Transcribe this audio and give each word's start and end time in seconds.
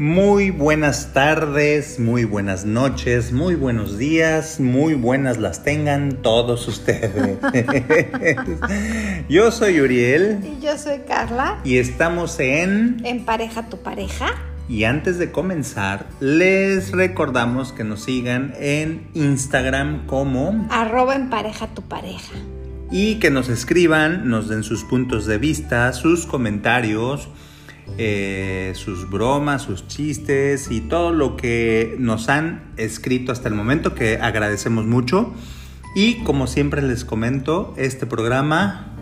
Muy 0.00 0.50
buenas 0.52 1.12
tardes, 1.12 1.98
muy 1.98 2.22
buenas 2.22 2.64
noches, 2.64 3.32
muy 3.32 3.56
buenos 3.56 3.98
días, 3.98 4.60
muy 4.60 4.94
buenas 4.94 5.38
las 5.38 5.64
tengan 5.64 6.22
todos 6.22 6.68
ustedes. 6.68 7.36
yo 9.28 9.50
soy 9.50 9.80
Uriel. 9.80 10.38
Y 10.44 10.64
yo 10.64 10.78
soy 10.78 11.00
Carla. 11.00 11.58
Y 11.64 11.78
estamos 11.78 12.38
en... 12.38 13.04
En 13.04 13.24
pareja 13.24 13.68
tu 13.68 13.78
pareja. 13.78 14.26
Y 14.68 14.84
antes 14.84 15.18
de 15.18 15.32
comenzar, 15.32 16.06
les 16.20 16.92
recordamos 16.92 17.72
que 17.72 17.82
nos 17.82 18.04
sigan 18.04 18.54
en 18.60 19.08
Instagram 19.14 20.06
como... 20.06 20.68
Arroba 20.70 21.16
en 21.16 21.28
pareja 21.28 21.74
tu 21.74 21.82
pareja. 21.82 22.36
Y 22.92 23.16
que 23.16 23.32
nos 23.32 23.48
escriban, 23.48 24.28
nos 24.28 24.48
den 24.48 24.62
sus 24.62 24.84
puntos 24.84 25.26
de 25.26 25.38
vista, 25.38 25.92
sus 25.92 26.24
comentarios 26.24 27.28
eh, 27.96 28.72
sus 28.74 29.08
bromas, 29.08 29.62
sus 29.62 29.86
chistes 29.88 30.70
y 30.70 30.80
todo 30.80 31.12
lo 31.12 31.36
que 31.36 31.96
nos 31.98 32.28
han 32.28 32.72
escrito 32.76 33.32
hasta 33.32 33.48
el 33.48 33.54
momento, 33.54 33.94
que 33.94 34.18
agradecemos 34.20 34.84
mucho. 34.86 35.32
Y 35.94 36.22
como 36.24 36.46
siempre 36.46 36.82
les 36.82 37.04
comento, 37.04 37.74
este 37.76 38.06
programa 38.06 38.94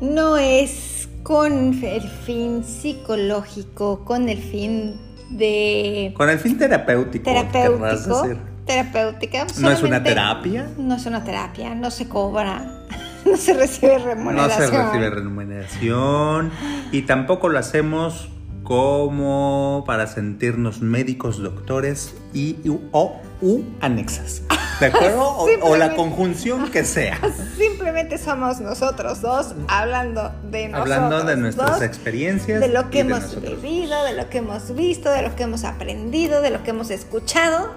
no 0.00 0.36
es 0.36 1.08
con 1.22 1.74
el 1.82 2.02
fin 2.24 2.64
psicológico, 2.64 4.04
con 4.04 4.28
el 4.28 4.38
fin 4.38 4.94
de... 5.30 6.14
Con 6.16 6.30
el 6.30 6.38
fin 6.38 6.56
terapéutico. 6.56 7.24
Terapéutico. 7.24 8.38
Terapéutica. 8.64 9.46
No 9.60 9.70
es 9.70 9.82
una 9.82 10.02
terapia. 10.02 10.70
No 10.78 10.94
es 10.94 11.06
una 11.06 11.24
terapia, 11.24 11.74
no 11.74 11.90
se 11.90 12.08
cobra. 12.08 12.86
no 13.30 13.36
se 13.36 13.54
recibe 13.54 13.98
remuneración. 13.98 14.60
No 14.60 14.78
se 14.78 14.82
recibe 14.84 15.10
remuneración 15.10 16.50
y 16.92 17.02
tampoco 17.02 17.48
lo 17.48 17.58
hacemos 17.58 18.28
como 18.62 19.84
para 19.86 20.06
sentirnos 20.06 20.82
médicos, 20.82 21.42
doctores 21.42 22.14
y 22.34 22.56
o 22.92 23.16
u 23.40 23.62
anexas. 23.80 24.42
¿De 24.78 24.86
acuerdo? 24.86 25.36
o, 25.62 25.76
la 25.76 25.96
conjunción 25.96 26.70
que 26.70 26.84
sea. 26.84 27.18
Simplemente 27.56 28.18
somos 28.18 28.60
nosotros 28.60 29.22
dos 29.22 29.54
hablando 29.68 30.32
de 30.50 30.68
nosotros. 30.68 30.96
Hablando 30.96 31.24
de 31.24 31.36
nuestras 31.36 31.80
experiencias. 31.80 32.60
De 32.60 32.68
lo 32.68 32.90
que 32.90 33.00
hemos 33.00 33.40
vivido, 33.40 34.04
de 34.04 34.14
lo 34.14 34.28
que 34.28 34.38
hemos 34.38 34.74
visto, 34.74 35.10
de 35.10 35.22
lo 35.22 35.34
que 35.34 35.44
hemos 35.44 35.64
aprendido, 35.64 36.42
de 36.42 36.50
lo 36.50 36.62
que 36.62 36.70
hemos 36.70 36.90
escuchado. 36.90 37.72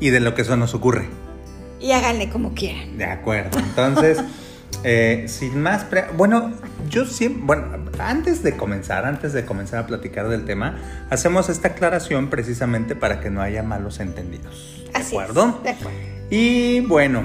Y 0.00 0.10
de 0.10 0.20
lo 0.20 0.34
que 0.34 0.42
eso 0.42 0.56
nos 0.56 0.74
ocurre 0.74 1.08
y 1.82 1.90
háganle 1.92 2.30
como 2.30 2.54
quieran. 2.54 2.96
De 2.96 3.04
acuerdo. 3.04 3.58
Entonces, 3.58 4.18
eh, 4.84 5.24
sin 5.28 5.60
más, 5.60 5.86
bueno, 6.16 6.52
yo 6.88 7.04
siempre, 7.04 7.42
bueno, 7.44 7.64
antes 7.98 8.42
de 8.42 8.56
comenzar, 8.56 9.04
antes 9.04 9.32
de 9.32 9.44
comenzar 9.44 9.80
a 9.80 9.86
platicar 9.86 10.28
del 10.28 10.44
tema, 10.44 10.78
hacemos 11.10 11.48
esta 11.48 11.68
aclaración 11.68 12.30
precisamente 12.30 12.96
para 12.96 13.20
que 13.20 13.30
no 13.30 13.40
haya 13.40 13.62
malos 13.62 14.00
entendidos. 14.00 14.84
¿De 14.92 15.00
acuerdo? 15.00 15.60
de 15.62 15.70
acuerdo. 15.70 15.98
Y 16.30 16.80
bueno, 16.80 17.22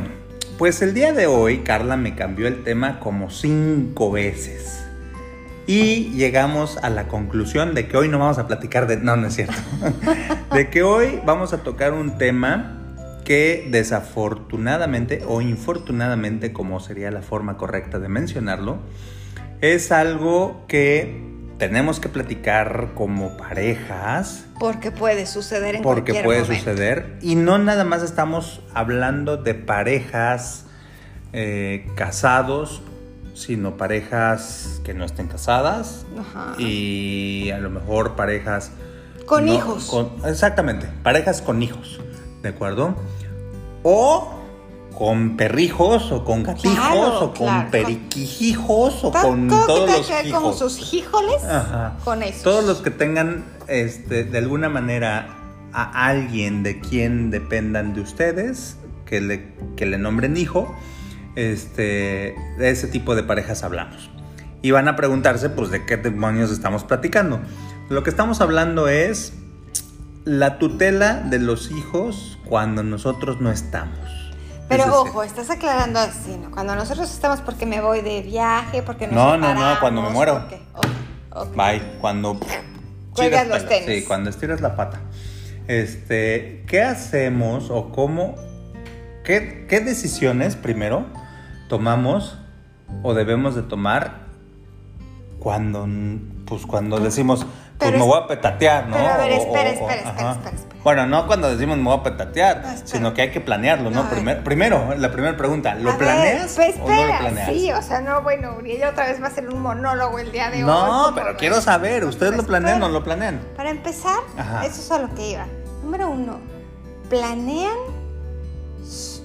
pues 0.58 0.82
el 0.82 0.94
día 0.94 1.14
de 1.14 1.28
hoy 1.28 1.60
Carla 1.60 1.98
me 1.98 2.16
cambió 2.16 2.48
el 2.48 2.64
tema 2.64 3.00
como 3.00 3.30
cinco 3.30 4.12
veces. 4.12 4.84
Y 5.66 6.12
llegamos 6.12 6.78
a 6.78 6.90
la 6.90 7.08
conclusión 7.08 7.74
de 7.74 7.88
que 7.88 7.98
hoy 7.98 8.08
no 8.08 8.20
vamos 8.20 8.38
a 8.38 8.48
platicar 8.48 8.88
de... 8.88 8.98
No, 8.98 9.18
no 9.18 9.28
es 9.28 9.36
cierto. 9.36 9.58
de 10.54 10.70
que 10.70 10.82
hoy 10.82 11.20
vamos 11.26 11.52
a 11.54 11.58
tocar 11.58 11.94
un 11.94 12.18
tema 12.18 12.77
que 13.28 13.68
desafortunadamente 13.70 15.22
o 15.28 15.42
infortunadamente, 15.42 16.54
como 16.54 16.80
sería 16.80 17.12
la 17.12 17.22
forma 17.22 17.58
correcta 17.58 18.00
de 18.00 18.08
mencionarlo, 18.08 18.78
es 19.60 19.92
algo 19.92 20.64
que 20.70 21.26
tenemos 21.58 22.00
que 22.00 22.08
platicar 22.08 22.92
como 22.96 23.36
parejas. 23.36 24.46
Porque 24.58 24.92
puede 24.92 25.26
suceder 25.26 25.76
en 25.76 25.82
Porque 25.82 26.14
puede 26.24 26.44
momento. 26.44 26.56
suceder. 26.56 27.18
Y 27.22 27.36
no 27.36 27.58
nada 27.58 27.84
más 27.84 28.02
estamos 28.02 28.62
hablando 28.74 29.36
de 29.36 29.56
parejas 29.56 30.64
eh, 31.34 31.86
casados, 31.96 32.82
sino 33.34 33.76
parejas 33.76 34.80
que 34.86 34.94
no 34.94 35.04
estén 35.04 35.28
casadas. 35.28 36.06
Y 36.58 37.50
a 37.54 37.58
lo 37.58 37.70
mejor 37.72 38.16
parejas... 38.16 38.72
Con 39.26 39.50
hijos. 39.50 39.92
exactamente, 40.26 40.88
parejas 41.04 41.42
con 41.42 41.62
hijos. 41.62 42.00
¿De 42.42 42.48
acuerdo? 42.48 42.96
O 43.90 44.34
con 44.98 45.38
perrijos, 45.38 46.12
o 46.12 46.26
con 46.26 46.44
gatijos, 46.44 47.22
o 47.22 47.34
con 47.34 47.72
periquijijos, 47.72 49.02
o 49.06 49.14
con 49.14 49.48
todos 49.48 49.90
los 49.90 50.08
que 50.08 50.28
hijos. 50.28 50.42
Con 50.42 50.58
sus 50.58 50.94
hijoles, 50.94 51.42
con 52.04 52.22
esos. 52.22 52.44
Todos 52.44 52.66
los 52.66 52.82
que 52.82 52.92
tengan, 52.92 53.46
este, 53.68 54.26
de 54.26 54.38
alguna 54.40 54.68
manera, 54.68 55.38
a 55.72 56.08
alguien 56.08 56.64
de 56.64 56.82
quien 56.82 57.32
dependan 57.32 57.94
de 57.94 58.02
ustedes, 58.02 58.76
que 59.06 59.22
le, 59.22 59.54
que 59.78 59.86
le 59.86 59.98
nombren 59.98 60.36
hijo, 60.36 60.76
este, 61.36 62.36
de 62.58 62.70
ese 62.70 62.88
tipo 62.88 63.16
de 63.16 63.24
parejas 63.24 63.64
hablamos. 63.64 64.10
Y 64.62 64.72
van 64.72 64.90
a 64.90 64.98
preguntarse, 64.98 65.50
pues, 65.50 65.70
de 65.70 65.86
qué 65.86 65.96
demonios 65.96 66.52
estamos 66.52 66.84
platicando. 66.84 67.40
Lo 67.88 68.04
que 68.04 68.10
estamos 68.10 68.42
hablando 68.42 68.90
es 68.90 69.32
la 70.28 70.60
tutela 70.60 71.22
de 71.22 71.40
los 71.40 71.72
hijos 71.72 72.38
cuando 72.46 72.84
nosotros 72.84 73.40
no 73.40 73.50
estamos. 73.50 73.98
Pero 74.68 75.02
ojo, 75.02 75.24
estás 75.24 75.50
aclarando 75.50 76.00
así, 76.00 76.36
¿no? 76.36 76.52
Cuando 76.52 76.76
nosotros 76.76 77.10
estamos 77.10 77.40
porque 77.40 77.66
me 77.66 77.80
voy 77.80 78.02
de 78.02 78.22
viaje, 78.22 78.84
porque 78.84 79.08
No, 79.08 79.38
no, 79.38 79.54
no, 79.54 79.80
cuando 79.80 80.02
me 80.02 80.10
muero. 80.10 80.46
Bye, 81.56 81.82
cuando 82.02 82.38
Juegas 83.12 83.48
los 83.48 83.66
tenis. 83.70 83.86
Sí, 83.86 84.06
cuando 84.06 84.30
estiras 84.30 84.60
la 84.60 84.76
pata. 84.76 85.00
Este, 85.70 86.66
¿qué 86.68 86.82
hacemos 86.82 87.70
o 87.70 87.90
cómo 87.94 88.36
qué, 89.24 89.66
qué 89.70 89.80
decisiones 89.80 90.58
primero 90.58 91.06
tomamos 91.70 92.38
o 93.02 93.14
debemos 93.14 93.56
de 93.56 93.62
tomar 93.62 94.28
cuando 95.40 95.88
pues 96.46 96.66
cuando 96.66 97.00
decimos 97.00 97.46
pues 97.78 97.92
me 97.92 98.02
voy 98.02 98.20
a 98.20 98.28
petatear, 98.28 98.88
¿no? 98.88 98.98
Pero 98.98 99.10
a 99.10 99.18
ver, 99.18 99.32
espera, 99.34 99.70
espera, 99.70 99.96
espera, 99.96 100.32
espera, 100.32 100.52
Bueno, 100.84 101.06
no 101.06 101.28
cuando 101.28 101.50
decimos 101.50 101.78
me 101.78 101.84
voy 101.84 102.00
a 102.00 102.04
petatear, 102.04 102.64
sino 102.86 103.14
que 103.14 103.22
hay 103.22 103.32
que 103.32 103.42
planearlo, 103.42 103.92
¿no? 103.92 104.10
primero, 104.44 104.96
la 104.98 105.12
primera 105.12 105.38
pregunta, 105.38 105.76
¿lo 105.76 105.98
planeas 105.98 106.54
pues 106.56 106.76
o 106.82 106.90
no 106.90 107.06
lo 107.06 107.20
planeas? 107.20 107.50
Sí, 107.50 107.72
o 107.72 107.82
sea, 107.82 108.02
no, 108.02 108.22
bueno, 108.22 108.56
Uriel 108.58 108.84
otra 108.88 109.06
vez 109.06 109.22
va 109.22 109.28
a 109.28 109.32
ser 109.32 109.48
un 109.50 109.62
monólogo 109.62 110.20
el 110.20 110.32
día 110.32 110.50
de 110.50 110.64
hoy. 110.64 110.70
No, 110.70 111.12
pero 111.14 111.38
quiero 111.38 111.62
saber, 111.62 112.06
¿ustedes 112.06 112.36
lo 112.36 112.44
planean 112.44 112.82
o 112.82 112.88
no 112.88 112.94
lo 112.94 113.04
planean? 113.04 113.40
Para 113.56 113.70
empezar, 113.70 114.20
eso 114.64 114.82
es 114.82 114.92
a 114.92 115.00
lo 115.00 115.14
que 115.14 115.32
iba. 115.32 115.46
Número 115.84 116.10
uno, 116.10 116.40
planean, 117.10 117.78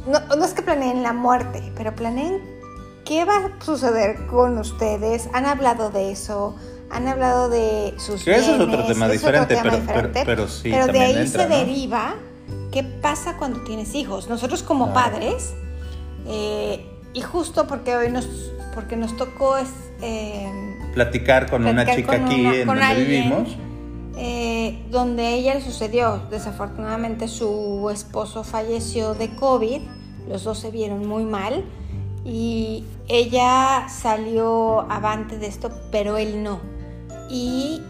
no, 0.06 0.20
no 0.36 0.44
es 0.44 0.52
que 0.52 0.62
planeen 0.62 1.02
la 1.02 1.12
muerte, 1.12 1.72
pero 1.76 1.94
planeen 1.94 2.61
qué 3.12 3.26
va 3.26 3.36
a 3.36 3.64
suceder 3.64 4.26
con 4.26 4.56
ustedes. 4.56 5.28
¿Han 5.34 5.44
hablado 5.44 5.90
de 5.90 6.10
eso? 6.10 6.56
han 6.90 7.08
hablado 7.08 7.48
de 7.48 7.94
sus 7.96 8.22
bienes, 8.22 8.42
Ese 8.42 8.54
es 8.54 8.60
otro 8.60 8.84
tema, 8.84 9.08
diferente, 9.08 9.56
pero, 10.26 10.46
sí. 10.46 10.68
Pero 10.70 10.92
de 10.92 11.00
ahí 11.00 11.26
se 11.26 11.48
deriva 11.48 12.16
qué 12.70 12.82
pasa 12.82 13.38
cuando 13.38 13.64
tienes 13.64 13.94
hijos. 13.94 14.28
Nosotros 14.28 14.62
como 14.62 14.92
padres, 14.92 15.54
eh, 16.26 16.84
y 17.14 17.22
justo 17.22 17.66
porque 17.66 17.96
hoy 17.96 18.10
nos, 18.10 18.28
porque 18.74 18.96
nos 18.96 19.16
tocó 19.16 19.56
es, 19.56 19.70
eh, 20.02 20.46
platicar 20.92 21.48
con 21.48 21.66
una 21.66 21.86
chica 21.94 22.16
aquí 22.16 22.46
en 22.46 22.66
donde 22.66 22.94
vivimos. 22.94 23.56
Eh, 24.18 24.84
donde 24.90 25.32
ella 25.32 25.54
le 25.54 25.62
sucedió, 25.62 26.20
desafortunadamente 26.30 27.26
su 27.26 27.88
esposo 27.90 28.44
falleció 28.44 29.14
de 29.14 29.34
COVID, 29.34 29.80
los 30.28 30.44
dos 30.44 30.58
se 30.58 30.70
vieron 30.70 31.06
muy 31.08 31.24
mal 31.24 31.64
y 32.24 32.84
ella 33.08 33.86
salió 33.88 34.90
avante 34.90 35.38
de 35.38 35.46
esto, 35.46 35.70
pero 35.90 36.16
él 36.16 36.42
no. 36.42 36.60
Y 37.28 37.82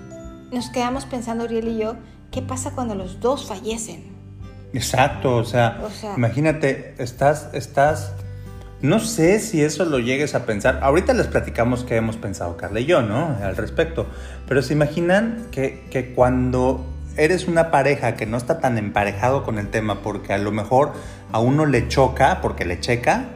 nos 0.51 0.71
quedamos 0.71 1.05
pensando, 1.05 1.45
Uriel 1.45 1.69
y 1.69 1.79
yo, 1.79 1.97
¿qué 2.31 2.43
pasa 2.43 2.73
cuando 2.73 2.95
los 2.95 3.21
dos 3.21 3.47
fallecen? 3.47 4.13
Exacto, 4.73 5.37
o 5.37 5.45
sea, 5.45 5.83
imagínate, 6.17 6.95
estás, 6.99 7.51
estás, 7.53 8.13
no 8.81 9.01
sé 9.01 9.39
si 9.39 9.63
eso 9.63 9.85
lo 9.85 9.99
llegues 9.99 10.35
a 10.35 10.47
pensar. 10.47 10.81
Ahorita 10.83 11.13
les 11.13 11.27
platicamos 11.27 11.85
qué 11.85 11.97
hemos 11.97 12.17
pensado 12.17 12.57
Carla 12.57 12.81
y 12.81 12.87
yo, 12.87 13.03
¿no? 13.03 13.37
Al 13.43 13.57
respecto. 13.57 14.07
Pero 14.49 14.63
se 14.63 14.73
imaginan 14.73 15.49
que, 15.51 15.85
que 15.91 16.15
cuando 16.15 16.85
eres 17.19 17.49
una 17.49 17.71
pareja 17.71 18.17
que 18.17 18.25
no 18.25 18.39
está 18.39 18.61
tan 18.61 18.79
emparejado 18.79 19.43
con 19.45 19.59
el 19.59 19.69
tema 19.69 20.01
porque 20.01 20.33
a 20.33 20.39
lo 20.39 20.53
mejor 20.53 20.93
a 21.33 21.39
uno 21.39 21.67
le 21.67 21.89
choca, 21.89 22.41
porque 22.41 22.65
le 22.65 22.81
checa, 22.81 23.27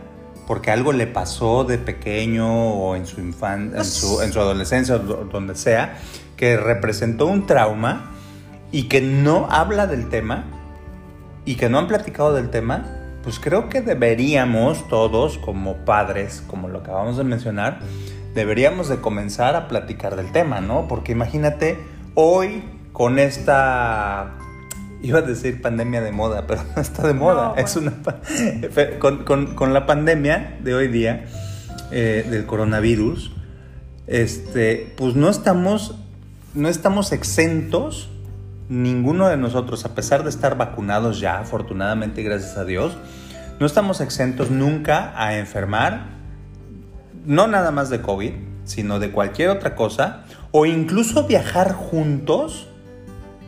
porque 0.47 0.71
algo 0.71 0.93
le 0.93 1.07
pasó 1.07 1.65
de 1.65 1.79
pequeño 1.79 2.75
o 2.75 2.97
en 2.97 3.07
su 3.07 3.21
infancia, 3.21 3.79
en, 3.79 3.85
su, 3.85 4.23
en 4.23 4.33
su 4.33 4.41
adolescencia 4.41 4.97
o 4.97 4.99
donde 4.99 5.55
sea, 5.57 5.99
que 6.37 6.57
representó 6.57 7.27
un 7.27 7.47
trauma 7.47 8.13
y 8.71 8.85
que 8.85 9.01
no 9.01 9.49
habla 9.51 9.87
del 9.87 10.09
tema 10.09 10.45
y 11.45 11.57
que 11.57 11.69
no 11.69 11.79
han 11.79 11.89
platicado 11.89 12.35
del 12.35 12.51
tema, 12.51 12.85
pues 13.23 13.41
creo 13.41 13.69
que 13.69 13.81
deberíamos 13.81 14.87
todos 14.89 15.39
como 15.39 15.85
padres, 15.85 16.43
como 16.47 16.69
lo 16.69 16.79
acabamos 16.79 17.17
de 17.17 17.25
mencionar, 17.25 17.81
deberíamos 18.35 18.89
de 18.89 19.01
comenzar 19.01 19.57
a 19.57 19.67
platicar 19.67 20.15
del 20.15 20.31
tema, 20.31 20.61
¿no? 20.61 20.87
Porque 20.89 21.13
imagínate 21.13 21.79
hoy 22.15 22.63
con 22.93 23.19
esta 23.19 24.35
iba 25.07 25.21
a 25.21 25.23
decir 25.23 25.63
pandemia 25.63 26.01
de 26.01 26.13
moda, 26.13 26.47
pero 26.47 26.63
no 26.77 26.83
está 26.83 27.07
de 27.07 27.15
moda. 27.15 27.55
es 27.57 27.77
una 27.77 27.93
con, 28.99 29.75
la 29.75 29.87
pandemia 29.87 30.59
de 30.63 30.75
hoy 30.75 30.89
día 30.89 31.27
eh, 31.91 32.27
del 32.29 32.47
coronavirus, 32.47 33.33
este, 34.07 34.93
pues 34.97 35.15
no 35.15 35.29
estamos, 35.29 35.97
no 36.55 36.69
estamos 36.69 37.13
exentos, 37.13 38.11
ninguno 38.69 39.29
de 39.29 39.37
nosotros, 39.37 39.85
a 39.85 39.95
pesar 39.95 40.25
de 40.25 40.31
estar 40.31 40.57
vacunados 40.57 41.21
ya, 41.21 41.39
afortunadamente, 41.39 42.23
gracias 42.23 42.57
a 42.57 42.65
Dios, 42.65 42.97
no 43.61 43.67
estamos 43.67 44.01
exentos 44.01 44.51
nunca 44.51 45.13
a 45.17 45.39
enfermar, 45.39 46.09
no 47.25 47.47
nada 47.47 47.71
más 47.71 47.91
de 47.91 48.01
COVID, 48.01 48.33
sino 48.65 48.99
de 48.99 49.13
cualquier 49.13 49.51
otra 49.51 49.75
cosa, 49.77 50.25
o 50.51 50.67
incluso 50.67 51.27
viajar 51.27 51.73
juntos 51.73 52.69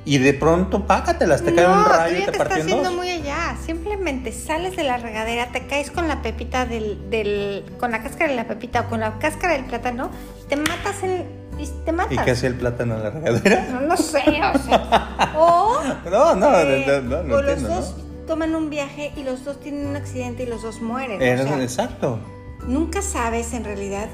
y 0.09 0.17
de 0.17 0.33
pronto 0.33 0.87
págatelas, 0.87 1.43
te 1.45 1.55
cae 1.55 1.67
un 1.67 1.85
rayo 1.85 2.17
y 2.17 2.25
te, 2.25 2.33
te 2.33 2.43
estás 2.43 2.65
yendo 2.65 2.93
muy 2.93 3.11
allá. 3.11 3.55
Simplemente 3.67 4.33
sales 4.33 4.75
de 4.75 4.83
la 4.83 4.97
regadera, 4.97 5.49
te 5.53 5.67
caes 5.67 5.91
con 5.91 6.09
la 6.09 6.23
pepita 6.23 6.65
del, 6.65 7.11
del, 7.11 7.63
con 7.79 7.91
la 7.91 8.03
cáscara 8.03 8.31
de 8.31 8.37
la 8.37 8.49
pepita 8.49 8.81
o 8.81 8.89
con 8.89 9.01
la 9.01 9.19
cáscara 9.19 9.53
del 9.53 9.67
plátano, 9.67 10.11
te 10.49 10.57
matas 10.57 11.03
en, 11.03 11.27
y 11.59 11.67
te 11.85 11.93
matas. 11.93 12.15
¿Y 12.15 12.19
qué 12.21 12.31
hacía 12.31 12.49
el 12.49 12.55
plátano 12.55 12.95
en 12.97 13.03
la 13.03 13.11
regadera? 13.11 13.67
No 13.71 13.81
lo 13.83 13.97
sé, 13.99 14.23
o 14.23 14.59
sea. 14.59 15.35
o 15.37 15.83
no, 16.11 16.35
no, 16.35 16.51
no, 16.51 17.01
no, 17.03 17.23
no, 17.25 17.35
o 17.35 17.43
los 17.43 17.63
dos 17.63 17.95
toman 18.27 18.55
un 18.55 18.71
viaje 18.71 19.13
y 19.15 19.25
los 19.25 19.45
dos 19.45 19.61
tienen 19.61 19.87
un 19.89 19.97
accidente 19.97 20.45
y 20.45 20.47
los 20.47 20.63
dos 20.63 20.81
mueren. 20.81 21.21
exacto. 21.21 22.19
Nunca 22.67 23.03
sabes 23.03 23.53
en 23.53 23.65
realidad 23.65 24.09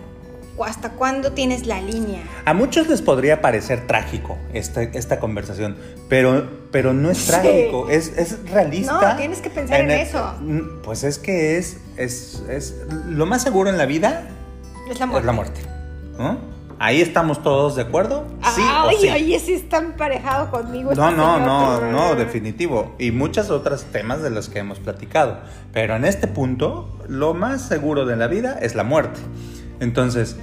hasta 0.63 0.91
cuándo 0.91 1.33
tienes 1.33 1.67
la 1.67 1.81
línea. 1.81 2.23
A 2.45 2.55
muchos 2.55 2.89
les 2.89 3.03
podría 3.03 3.41
parecer 3.41 3.87
trágico 3.87 4.39
esta, 4.53 4.83
esta 4.83 5.19
conversación, 5.19 5.77
pero, 6.09 6.49
pero 6.71 6.93
no 6.93 7.11
es 7.11 7.27
trágico, 7.27 7.89
es, 7.89 8.17
es, 8.17 8.49
realista. 8.49 9.13
No, 9.13 9.17
tienes 9.17 9.41
que 9.41 9.51
pensar 9.51 9.81
en, 9.81 9.91
eso. 9.91 10.35
Pues 10.85 11.03
es 11.03 11.19
que 11.19 11.59
es, 11.59 11.81
es, 11.97 12.43
es, 12.49 12.77
lo 13.09 13.27
más 13.27 13.43
seguro 13.43 13.71
en 13.71 13.79
la 13.79 13.87
vida 13.87 14.29
es 14.89 15.01
la 15.01 15.07
muerte. 15.07 15.21
Es 15.21 15.27
la 15.27 15.33
muerte 15.33 15.61
Ahí 16.79 17.01
estamos 17.01 17.43
todos 17.43 17.77
de 17.77 17.83
acuerdo. 17.83 18.25
Sí 18.55 18.63
ay, 18.65 18.97
o 18.97 19.01
sí. 19.01 19.09
Oye, 19.09 19.39
sí 19.39 19.55
está 19.55 19.79
emparejado 19.79 20.51
conmigo. 20.51 20.93
No, 20.95 21.09
este 21.09 21.17
no, 21.17 21.39
no, 21.39 21.81
no, 21.81 22.15
definitivo. 22.15 22.95
Y 22.99 23.11
muchos 23.11 23.51
otros 23.51 23.85
temas 23.85 24.23
de 24.23 24.31
los 24.31 24.49
que 24.49 24.59
hemos 24.59 24.81
platicado. 24.81 25.39
Pero 25.73 25.97
en 25.97 26.05
este 26.05 26.27
punto, 26.27 26.99
lo 27.09 27.33
más 27.33 27.63
seguro 27.63 28.07
de 28.07 28.17
la 28.17 28.27
vida 28.27 28.59
es 28.61 28.75
la 28.75 28.85
muerte. 28.85 29.21
Entonces, 29.81 30.37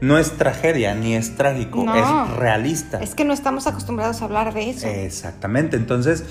no 0.00 0.18
es 0.18 0.32
tragedia 0.32 0.94
ni 0.94 1.14
es 1.14 1.36
trágico, 1.36 1.84
es 1.94 2.36
realista. 2.36 3.00
Es 3.02 3.14
que 3.14 3.24
no 3.24 3.32
estamos 3.32 3.66
acostumbrados 3.66 4.22
a 4.22 4.26
hablar 4.26 4.54
de 4.54 4.70
eso. 4.70 4.86
Exactamente. 4.86 5.76
Entonces, 5.76 6.24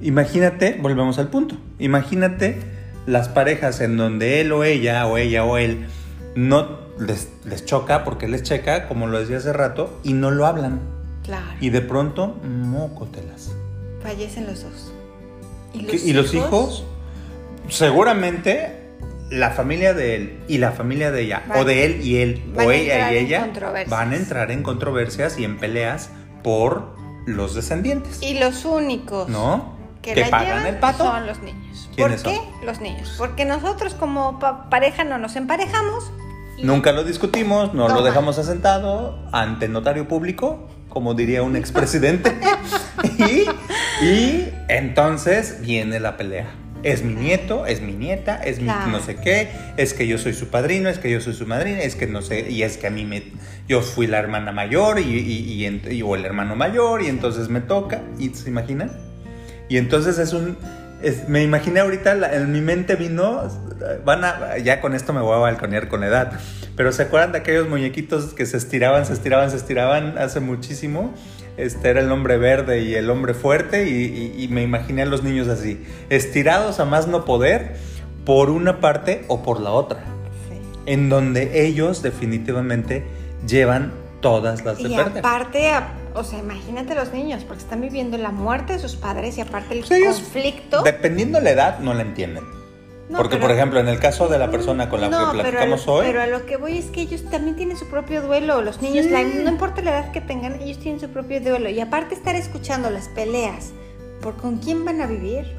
imagínate, 0.00 0.78
volvemos 0.80 1.18
al 1.18 1.28
punto. 1.28 1.56
Imagínate 1.78 2.58
las 3.06 3.28
parejas 3.28 3.80
en 3.80 3.96
donde 3.96 4.40
él 4.40 4.52
o 4.52 4.64
ella 4.64 5.06
o 5.06 5.18
ella 5.18 5.44
o 5.44 5.58
él 5.58 5.86
no 6.34 6.78
les, 6.98 7.28
les 7.44 7.64
choca 7.64 8.04
porque 8.04 8.28
les 8.28 8.42
checa, 8.42 8.88
como 8.88 9.06
lo 9.06 9.18
decía 9.18 9.38
hace 9.38 9.52
rato, 9.52 10.00
y 10.02 10.14
no 10.14 10.30
lo 10.30 10.46
hablan. 10.46 10.80
Claro. 11.22 11.58
Y 11.60 11.70
de 11.70 11.82
pronto, 11.82 12.36
mócotelas. 12.44 13.52
Fallecen 14.02 14.46
los 14.46 14.62
dos. 14.62 14.92
¿Y 15.74 15.82
los, 15.82 16.04
¿Y 16.04 16.12
los 16.12 16.34
hijos? 16.34 16.84
Seguramente 17.68 18.81
la 19.30 19.50
familia 19.50 19.94
de 19.94 20.16
él 20.16 20.40
y 20.48 20.58
la 20.58 20.72
familia 20.72 21.10
de 21.10 21.22
ella, 21.22 21.42
o 21.56 21.64
de 21.64 21.84
él 21.84 22.00
y 22.02 22.18
él, 22.18 22.42
o 22.56 22.70
ella 22.70 23.12
y 23.12 23.18
ella, 23.18 23.50
van 23.88 24.12
a 24.12 24.16
entrar 24.16 24.50
en 24.50 24.62
controversias 24.62 25.38
y 25.38 25.44
en 25.44 25.58
peleas 25.58 26.10
por 26.42 26.94
los 27.26 27.54
descendientes. 27.54 28.22
Y 28.22 28.38
los 28.38 28.64
únicos 28.64 29.28
¿no? 29.28 29.76
que, 30.02 30.26
pagan 30.26 30.66
el 30.66 30.76
pato 30.76 31.04
son 31.04 31.26
los 31.26 31.40
niños. 31.40 31.88
¿Por 31.96 32.14
qué 32.22 32.40
los 32.64 32.80
niños? 32.80 33.14
Porque 33.16 33.44
nosotros 33.44 33.94
como 33.94 34.38
pareja 34.70 35.04
no 35.04 35.18
nos 35.18 35.36
emparejamos. 35.36 36.10
Nunca 36.62 36.92
lo 36.92 37.02
discutimos, 37.02 37.74
no 37.74 37.88
lo 37.88 38.02
dejamos 38.02 38.38
asentado 38.38 39.18
ante 39.32 39.68
notario 39.68 40.06
público, 40.06 40.68
como 40.88 41.14
diría 41.14 41.42
un 41.42 41.56
expresidente. 41.56 42.32
y, 43.18 44.04
y 44.04 44.52
entonces 44.68 45.60
viene 45.62 45.98
la 45.98 46.16
pelea 46.16 46.61
es 46.82 47.02
mi 47.02 47.14
nieto, 47.14 47.66
es 47.66 47.80
mi 47.80 47.92
nieta, 47.92 48.36
es 48.42 48.60
mi 48.60 48.66
no 48.66 49.00
sé 49.00 49.16
qué, 49.16 49.48
es 49.76 49.94
que 49.94 50.06
yo 50.06 50.18
soy 50.18 50.34
su 50.34 50.48
padrino, 50.48 50.88
es 50.88 50.98
que 50.98 51.10
yo 51.10 51.20
soy 51.20 51.34
su 51.34 51.46
madrina, 51.46 51.80
es 51.80 51.94
que 51.94 52.06
no 52.06 52.22
sé, 52.22 52.50
y 52.50 52.62
es 52.62 52.76
que 52.76 52.86
a 52.86 52.90
mí 52.90 53.04
me, 53.04 53.22
yo 53.68 53.82
fui 53.82 54.06
la 54.06 54.18
hermana 54.18 54.52
mayor 54.52 54.98
y, 54.98 55.04
y, 55.04 56.02
o 56.02 56.16
el 56.16 56.24
hermano 56.24 56.56
mayor 56.56 57.02
y 57.02 57.06
entonces 57.06 57.48
me 57.48 57.60
toca, 57.60 58.02
¿y 58.18 58.30
se 58.30 58.48
imaginan? 58.48 58.90
Y 59.68 59.76
entonces 59.76 60.18
es 60.18 60.32
un, 60.32 60.56
me 61.28 61.42
imaginé 61.42 61.80
ahorita, 61.80 62.34
en 62.34 62.52
mi 62.52 62.60
mente 62.60 62.96
vino, 62.96 63.48
van 64.04 64.24
a, 64.24 64.58
ya 64.58 64.80
con 64.80 64.94
esto 64.94 65.12
me 65.12 65.20
voy 65.20 65.34
a 65.34 65.38
balconear 65.38 65.88
con 65.88 66.00
la 66.00 66.06
edad, 66.08 66.32
pero 66.76 66.92
¿se 66.92 67.02
acuerdan 67.02 67.32
de 67.32 67.38
aquellos 67.38 67.68
muñequitos 67.68 68.34
que 68.34 68.46
se 68.46 68.56
estiraban, 68.56 69.06
se 69.06 69.12
estiraban, 69.12 69.50
se 69.50 69.56
estiraban 69.56 70.18
hace 70.18 70.40
muchísimo? 70.40 71.14
Este 71.56 71.90
era 71.90 72.00
el 72.00 72.10
hombre 72.10 72.38
verde 72.38 72.82
y 72.82 72.94
el 72.94 73.10
hombre 73.10 73.34
fuerte 73.34 73.88
y, 73.88 74.48
me 74.48 74.62
imaginé 74.62 75.02
a 75.02 75.06
los 75.06 75.22
niños 75.22 75.48
así, 75.48 75.84
estirados 76.10 76.80
a 76.80 76.84
más 76.84 77.06
no 77.06 77.24
poder 77.24 77.76
por 78.24 78.50
una 78.50 78.80
parte 78.80 79.24
o 79.28 79.42
por 79.42 79.60
la 79.60 79.72
otra, 79.72 80.04
en 80.86 81.08
donde 81.08 81.66
ellos 81.66 82.02
definitivamente 82.02 83.04
llevan 83.46 83.92
todas 84.20 84.64
las 84.64 84.78
de 84.78 84.88
y 84.88 84.94
aparte, 84.94 85.72
o 86.14 86.24
sea, 86.24 86.38
imagínate 86.38 86.94
los 86.94 87.12
niños, 87.12 87.44
porque 87.44 87.62
están 87.62 87.80
viviendo 87.80 88.16
la 88.16 88.30
muerte 88.30 88.74
de 88.74 88.78
sus 88.78 88.96
padres 88.96 89.36
y 89.38 89.40
aparte 89.40 89.78
el 89.78 89.84
conflicto. 89.84 90.82
dependiendo 90.82 91.38
de 91.38 91.44
la 91.44 91.50
edad, 91.50 91.78
no 91.80 91.92
la 91.92 92.02
entienden. 92.02 92.61
Porque, 93.16 93.36
por 93.36 93.50
ejemplo, 93.50 93.80
en 93.80 93.88
el 93.88 93.98
caso 93.98 94.28
de 94.28 94.38
la 94.38 94.50
persona 94.50 94.88
con 94.88 95.00
la 95.00 95.10
que 95.10 95.40
platicamos 95.40 95.86
hoy. 95.88 96.06
Pero 96.06 96.22
a 96.22 96.26
lo 96.26 96.46
que 96.46 96.56
voy 96.56 96.78
es 96.78 96.86
que 96.86 97.02
ellos 97.02 97.22
también 97.30 97.56
tienen 97.56 97.76
su 97.76 97.88
propio 97.88 98.22
duelo. 98.22 98.62
Los 98.62 98.80
niños, 98.80 99.06
no 99.06 99.50
importa 99.50 99.82
la 99.82 99.90
edad 99.90 100.12
que 100.12 100.20
tengan, 100.20 100.60
ellos 100.60 100.78
tienen 100.78 101.00
su 101.00 101.08
propio 101.08 101.40
duelo. 101.40 101.68
Y 101.68 101.80
aparte, 101.80 102.14
estar 102.14 102.36
escuchando 102.36 102.90
las 102.90 103.08
peleas 103.08 103.72
por 104.22 104.36
con 104.36 104.58
quién 104.58 104.84
van 104.84 105.00
a 105.00 105.06
vivir. 105.06 105.56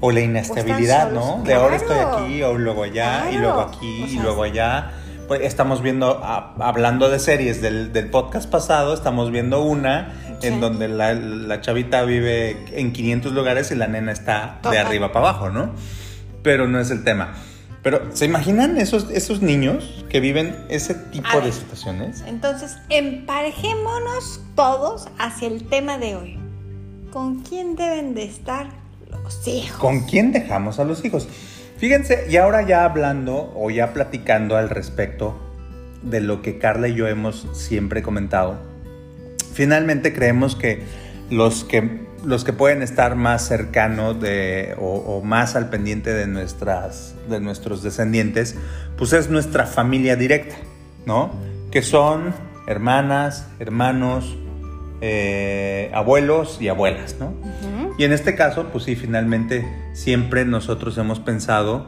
O 0.00 0.12
la 0.12 0.20
inestabilidad, 0.20 1.10
¿no? 1.10 1.42
De 1.44 1.54
ahora 1.54 1.76
estoy 1.76 1.98
aquí, 1.98 2.42
o 2.42 2.56
luego 2.56 2.84
allá, 2.84 3.30
y 3.30 3.36
luego 3.36 3.60
aquí, 3.60 4.04
y 4.08 4.18
luego 4.18 4.44
allá. 4.44 4.92
Pues 5.28 5.42
estamos 5.42 5.80
viendo, 5.80 6.22
hablando 6.24 7.08
de 7.08 7.18
series 7.20 7.62
del, 7.62 8.08
podcast 8.10 8.50
pasado, 8.50 8.94
estamos 8.94 9.30
viendo 9.30 9.62
una 9.62 10.12
en 10.42 10.60
donde 10.60 10.88
la, 10.88 11.60
chavita 11.60 12.02
vive 12.02 12.64
en 12.72 12.92
500 12.92 13.32
lugares 13.32 13.70
y 13.70 13.74
la 13.74 13.86
nena 13.86 14.12
está 14.12 14.58
de 14.70 14.78
arriba 14.78 15.12
para 15.12 15.28
abajo, 15.28 15.50
¿no? 15.50 15.70
Pero 16.42 16.68
no 16.68 16.80
es 16.80 16.90
el 16.90 17.04
tema. 17.04 17.34
Pero, 17.82 18.14
¿se 18.14 18.26
imaginan 18.26 18.76
esos, 18.76 19.10
esos 19.10 19.40
niños 19.40 20.04
que 20.10 20.20
viven 20.20 20.54
ese 20.68 20.94
tipo 20.94 21.40
de 21.40 21.50
situaciones? 21.50 22.22
Entonces, 22.26 22.76
emparejémonos 22.90 24.42
todos 24.54 25.08
hacia 25.18 25.48
el 25.48 25.66
tema 25.66 25.96
de 25.96 26.14
hoy. 26.14 26.38
¿Con 27.10 27.42
quién 27.42 27.76
deben 27.76 28.14
de 28.14 28.24
estar 28.24 28.68
los 29.10 29.48
hijos? 29.48 29.78
¿Con 29.78 30.00
quién 30.00 30.30
dejamos 30.30 30.78
a 30.78 30.84
los 30.84 31.04
hijos? 31.04 31.26
Fíjense, 31.78 32.26
y 32.28 32.36
ahora 32.36 32.66
ya 32.66 32.84
hablando 32.84 33.50
o 33.56 33.70
ya 33.70 33.94
platicando 33.94 34.58
al 34.58 34.68
respecto 34.68 35.40
de 36.02 36.20
lo 36.20 36.42
que 36.42 36.58
Carla 36.58 36.88
y 36.88 36.94
yo 36.94 37.08
hemos 37.08 37.48
siempre 37.54 38.02
comentado, 38.02 38.58
finalmente 39.54 40.12
creemos 40.12 40.54
que 40.54 40.82
los 41.30 41.64
que 41.64 42.09
los 42.24 42.44
que 42.44 42.52
pueden 42.52 42.82
estar 42.82 43.16
más 43.16 43.46
cercanos 43.46 44.20
de, 44.20 44.74
o, 44.78 45.22
más 45.24 45.56
al 45.56 45.70
pendiente 45.70 46.12
de, 46.12 46.26
nuestras, 46.26 47.14
de 47.28 47.40
nuestros 47.40 47.82
descendientes, 47.82 48.56
pues 48.96 49.12
es 49.12 49.30
nuestra 49.30 49.66
familia 49.66 50.16
directa, 50.16 50.56
¿no? 51.06 51.32
Que 51.70 51.82
son 51.82 52.34
hermanas, 52.66 53.48
hermanos, 53.58 54.36
eh, 55.00 55.90
abuelos 55.94 56.58
y 56.60 56.68
abuelas, 56.68 57.16
¿no? 57.18 57.32
Y 57.98 58.04
en 58.04 58.12
este 58.12 58.34
caso, 58.34 58.68
pues 58.72 58.84
sí, 58.84 58.96
finalmente 58.96 59.66
siempre 59.94 60.44
nosotros 60.44 60.96
hemos 60.98 61.20
pensado, 61.20 61.86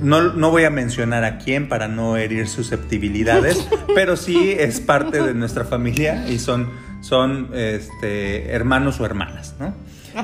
no, 0.00 0.32
no 0.32 0.50
voy 0.50 0.64
a 0.64 0.70
mencionar 0.70 1.24
a 1.24 1.38
quién 1.38 1.68
para 1.68 1.88
no 1.88 2.16
herir 2.16 2.48
susceptibilidades, 2.48 3.68
pero 3.94 4.16
sí 4.16 4.54
es 4.58 4.80
parte 4.80 5.22
de 5.22 5.34
nuestra 5.34 5.64
familia 5.64 6.26
y 6.28 6.38
son 6.38 6.70
son 7.02 7.50
este, 7.52 8.52
hermanos 8.52 9.00
o 9.00 9.04
hermanas, 9.04 9.54
¿no? 9.58 9.74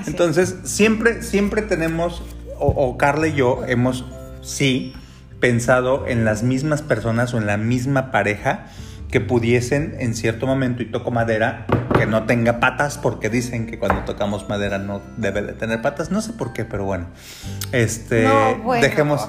Entonces, 0.07 0.57
siempre, 0.65 1.23
siempre 1.23 1.63
tenemos, 1.63 2.23
o, 2.59 2.97
Carla 2.97 3.29
y 3.29 3.35
yo 3.35 3.65
hemos, 3.67 4.05
sí, 4.43 4.95
pensado 5.41 6.07
en 6.07 6.25
las 6.25 6.43
mismas 6.43 6.83
personas 6.83 7.35
o 7.35 7.39
en 7.39 7.47
la 7.47 7.57
misma 7.57 8.11
pareja 8.11 8.67
que 9.11 9.21
pudiesen 9.21 9.97
en 9.99 10.15
cierto 10.15 10.47
momento, 10.47 10.83
y 10.83 10.87
toco 10.87 11.11
madera, 11.11 11.67
que 11.99 12.07
no 12.07 12.25
tenga 12.25 12.61
patas, 12.61 12.99
porque 12.99 13.31
dicen 13.31 13.67
que 13.67 13.79
cuando 13.79 14.03
tocamos 14.05 14.49
madera 14.49 14.79
no 14.79 15.01
debe 15.17 15.43
de 15.43 15.55
tener 15.55 15.81
patas, 15.81 16.11
no 16.11 16.21
sé 16.21 16.33
por 16.35 16.53
qué, 16.53 16.65
pero 16.65 16.85
bueno, 16.85 17.07
este, 17.73 18.29
dejemos, 18.81 19.29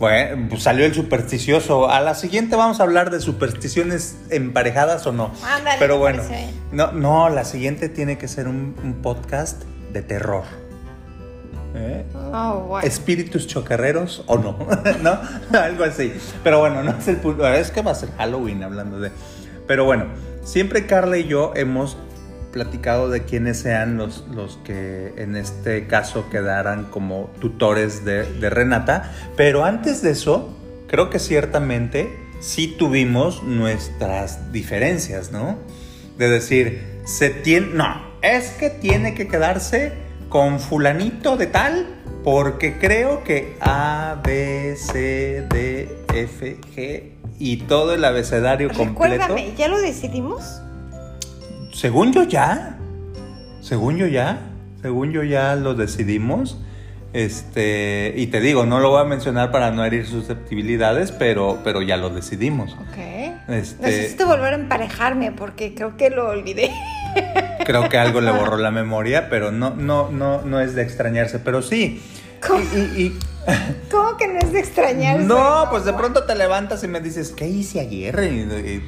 Bueno, 0.00 0.46
pues 0.48 0.62
salió 0.62 0.86
el 0.86 0.94
supersticioso. 0.94 1.90
A 1.90 2.00
la 2.00 2.14
siguiente 2.14 2.56
vamos 2.56 2.80
a 2.80 2.84
hablar 2.84 3.10
de 3.10 3.20
supersticiones 3.20 4.16
emparejadas 4.30 5.06
o 5.06 5.12
no. 5.12 5.30
Ándale, 5.44 5.76
Pero 5.78 5.98
bueno, 5.98 6.22
no, 6.72 6.90
no, 6.92 7.28
la 7.28 7.44
siguiente 7.44 7.90
tiene 7.90 8.16
que 8.16 8.26
ser 8.26 8.48
un, 8.48 8.74
un 8.82 8.94
podcast 9.02 9.62
de 9.92 10.00
terror. 10.00 10.44
¿Eh? 11.74 12.06
Oh. 12.32 12.80
Espíritus 12.82 13.46
chocarreros 13.46 14.24
o 14.26 14.38
no, 14.38 14.56
¿no? 15.02 15.18
Algo 15.58 15.84
así. 15.84 16.14
Pero 16.42 16.60
bueno, 16.60 16.82
no 16.82 16.92
es 16.92 17.06
el 17.06 17.16
punto. 17.16 17.46
Es 17.46 17.70
que 17.70 17.82
va 17.82 17.90
a 17.90 17.94
ser 17.94 18.10
Halloween 18.16 18.62
hablando 18.62 18.98
de. 19.00 19.10
Pero 19.66 19.84
bueno, 19.84 20.06
siempre 20.42 20.86
Carla 20.86 21.18
y 21.18 21.28
yo 21.28 21.52
hemos 21.54 21.98
platicado 22.52 23.10
de 23.10 23.24
quiénes 23.24 23.58
sean 23.58 23.96
los, 23.96 24.24
los 24.34 24.58
que 24.64 25.14
en 25.16 25.36
este 25.36 25.86
caso 25.86 26.28
quedaran 26.30 26.84
como 26.86 27.30
tutores 27.40 28.04
de, 28.04 28.24
de 28.24 28.50
Renata. 28.50 29.12
Pero 29.36 29.64
antes 29.64 30.02
de 30.02 30.10
eso, 30.10 30.56
creo 30.88 31.10
que 31.10 31.18
ciertamente 31.18 32.10
sí 32.40 32.74
tuvimos 32.78 33.42
nuestras 33.42 34.52
diferencias, 34.52 35.30
¿no? 35.30 35.58
De 36.18 36.28
decir, 36.28 36.82
se 37.04 37.30
tiene. 37.30 37.68
No, 37.74 38.10
es 38.22 38.50
que 38.50 38.70
tiene 38.70 39.14
que 39.14 39.28
quedarse 39.28 39.92
con 40.28 40.60
fulanito 40.60 41.36
de 41.36 41.46
tal 41.46 41.86
porque 42.24 42.78
creo 42.78 43.24
que 43.24 43.56
A, 43.60 44.20
B, 44.22 44.76
C, 44.76 45.46
D, 45.48 46.04
F, 46.12 46.58
G 46.74 47.12
y 47.38 47.56
todo 47.58 47.94
el 47.94 48.04
abecedario 48.04 48.68
completo. 48.68 49.14
Recuérdame, 49.14 49.54
¿ya 49.56 49.68
lo 49.68 49.80
decidimos? 49.80 50.60
Según 51.80 52.12
yo 52.12 52.24
ya, 52.24 52.76
según 53.62 53.96
yo 53.96 54.06
ya, 54.06 54.38
según 54.82 55.12
yo 55.12 55.22
ya 55.22 55.56
lo 55.56 55.72
decidimos. 55.72 56.58
Este, 57.14 58.12
y 58.18 58.26
te 58.26 58.42
digo, 58.42 58.66
no 58.66 58.80
lo 58.80 58.90
voy 58.90 59.00
a 59.00 59.04
mencionar 59.04 59.50
para 59.50 59.70
no 59.70 59.82
herir 59.82 60.06
susceptibilidades, 60.06 61.10
pero, 61.10 61.60
pero 61.64 61.80
ya 61.80 61.96
lo 61.96 62.10
decidimos. 62.10 62.74
Ok. 62.74 62.98
Este- 63.48 63.80
Necesito 63.86 64.26
volver 64.26 64.52
a 64.52 64.56
emparejarme 64.56 65.32
porque 65.32 65.74
creo 65.74 65.96
que 65.96 66.10
lo 66.10 66.28
olvidé. 66.28 66.70
Creo 67.64 67.88
que 67.88 67.96
algo 67.96 68.20
le 68.20 68.30
borró 68.30 68.58
la 68.58 68.70
memoria, 68.70 69.30
pero 69.30 69.50
no, 69.50 69.70
no, 69.74 70.10
no, 70.10 70.42
no 70.42 70.60
es 70.60 70.74
de 70.74 70.82
extrañarse. 70.82 71.38
Pero 71.38 71.62
sí. 71.62 72.02
¿Cómo? 72.46 72.60
Y- 72.60 72.78
y- 72.78 73.02
y- 73.06 73.18
¿Cómo 73.90 74.18
que 74.18 74.28
no 74.28 74.38
es 74.38 74.52
de 74.52 74.60
extrañarse? 74.60 75.24
No, 75.24 75.66
pues 75.70 75.86
de 75.86 75.94
pronto 75.94 76.24
te 76.24 76.34
levantas 76.34 76.84
y 76.84 76.88
me 76.88 77.00
dices, 77.00 77.32
¿qué 77.34 77.48
hice 77.48 77.80
ayer? 77.80 78.18
Y, 78.30 78.40
y, 78.40 78.82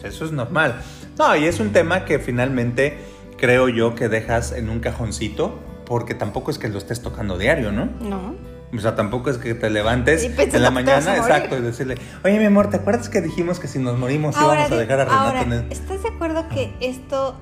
pues, 0.00 0.14
eso 0.14 0.24
es 0.24 0.32
normal. 0.32 0.80
No, 1.18 1.36
y 1.36 1.44
es 1.44 1.60
un 1.60 1.72
tema 1.72 2.04
que 2.04 2.18
finalmente 2.18 2.98
creo 3.36 3.68
yo 3.68 3.94
que 3.94 4.08
dejas 4.08 4.52
en 4.52 4.70
un 4.70 4.80
cajoncito, 4.80 5.58
porque 5.86 6.14
tampoco 6.14 6.50
es 6.50 6.58
que 6.58 6.68
lo 6.68 6.78
estés 6.78 7.02
tocando 7.02 7.38
diario, 7.38 7.72
¿no? 7.72 7.86
No. 8.00 8.34
O 8.72 8.78
sea, 8.78 8.94
tampoco 8.94 9.30
es 9.30 9.38
que 9.38 9.54
te 9.54 9.68
levantes 9.68 10.22
en 10.24 10.62
la 10.62 10.70
mañana, 10.70 11.16
exacto, 11.16 11.58
y 11.58 11.60
decirle, 11.60 11.96
oye, 12.22 12.38
mi 12.38 12.44
amor, 12.44 12.70
¿te 12.70 12.76
acuerdas 12.76 13.08
que 13.08 13.20
dijimos 13.20 13.58
que 13.58 13.66
si 13.66 13.80
nos 13.80 13.98
morimos 13.98 14.36
Ahora, 14.36 14.60
íbamos 14.60 14.72
a 14.72 14.76
dejar 14.76 15.00
a 15.00 15.04
Renata 15.06 15.26
ahora, 15.26 15.42
en 15.42 15.52
el... 15.52 15.72
¿estás 15.72 16.02
de 16.02 16.08
acuerdo 16.10 16.48
que 16.48 16.72
esto... 16.80 17.36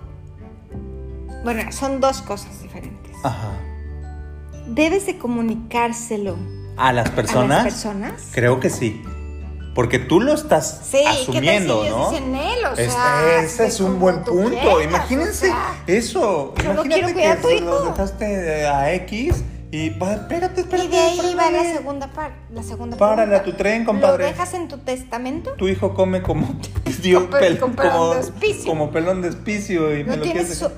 Bueno, 1.45 1.71
son 1.71 2.01
dos 2.01 2.23
cosas 2.23 2.63
diferentes. 2.63 3.15
Ajá. 3.23 3.53
Debes 4.69 5.07
de 5.07 5.19
comunicárselo 5.19 6.37
¿A 6.77 6.93
las 6.93 7.11
personas? 7.11 7.61
a 7.61 7.65
las 7.65 7.75
personas. 7.75 8.31
Creo 8.33 8.61
que 8.61 8.71
sí. 8.71 9.03
Porque 9.79 10.01
tú 10.01 10.19
lo 10.21 10.35
estás 10.35 10.81
Sí, 10.91 10.99
asumiendo, 11.07 11.83
¿qué 11.83 11.89
tal 11.91 12.17
si 12.17 12.21
¿no? 12.25 12.43
él? 12.43 12.65
O 12.67 12.73
Es- 12.77 12.93
sea, 12.93 13.43
ese 13.45 13.67
es 13.69 13.79
un 13.79 13.87
como 13.87 13.99
buen 14.01 14.25
punto. 14.25 14.51
quieras, 14.51 14.83
Imagínense 14.85 15.47
o 15.47 15.51
sea, 15.53 15.83
eso. 15.87 16.55
yo 16.57 16.65
no 16.65 16.83
Imagínate 16.83 16.89
quiero 16.89 17.13
cuidar 17.13 17.39
a 17.39 17.41
tu 17.41 17.47
que 17.47 17.55
hijo. 17.55 17.65
los 17.67 17.85
dejaste 17.85 18.67
a 18.67 18.93
X 18.95 19.45
y 19.71 19.91
va, 19.91 20.15
espérate, 20.15 20.63
espérate. 20.63 20.89
Y 20.89 20.91
de 20.91 20.99
ahí 20.99 21.35
va 21.37 21.51
la 21.53 21.63
segunda 21.73 22.09
parte. 22.09 22.35
La 22.53 22.63
segunda 22.65 22.97
Párale 22.97 23.37
a 23.37 23.45
tu 23.45 23.53
tren, 23.53 23.85
compadre. 23.85 24.25
¿Lo 24.25 24.31
dejas 24.33 24.53
en 24.55 24.67
tu 24.67 24.79
testamento? 24.79 25.53
Tu 25.53 25.69
hijo 25.69 25.95
come 25.95 26.23
como 26.23 26.59
dio 27.01 27.31
pel- 27.31 27.61
como, 27.61 27.77
como 28.67 28.91
pelón 28.91 29.23
de 29.23 29.29
espicio 29.29 29.97
y 29.97 30.03
me 30.03 30.11
No 30.11 30.17
lo 30.17 30.23
tienes 30.25 30.59
su- 30.59 30.73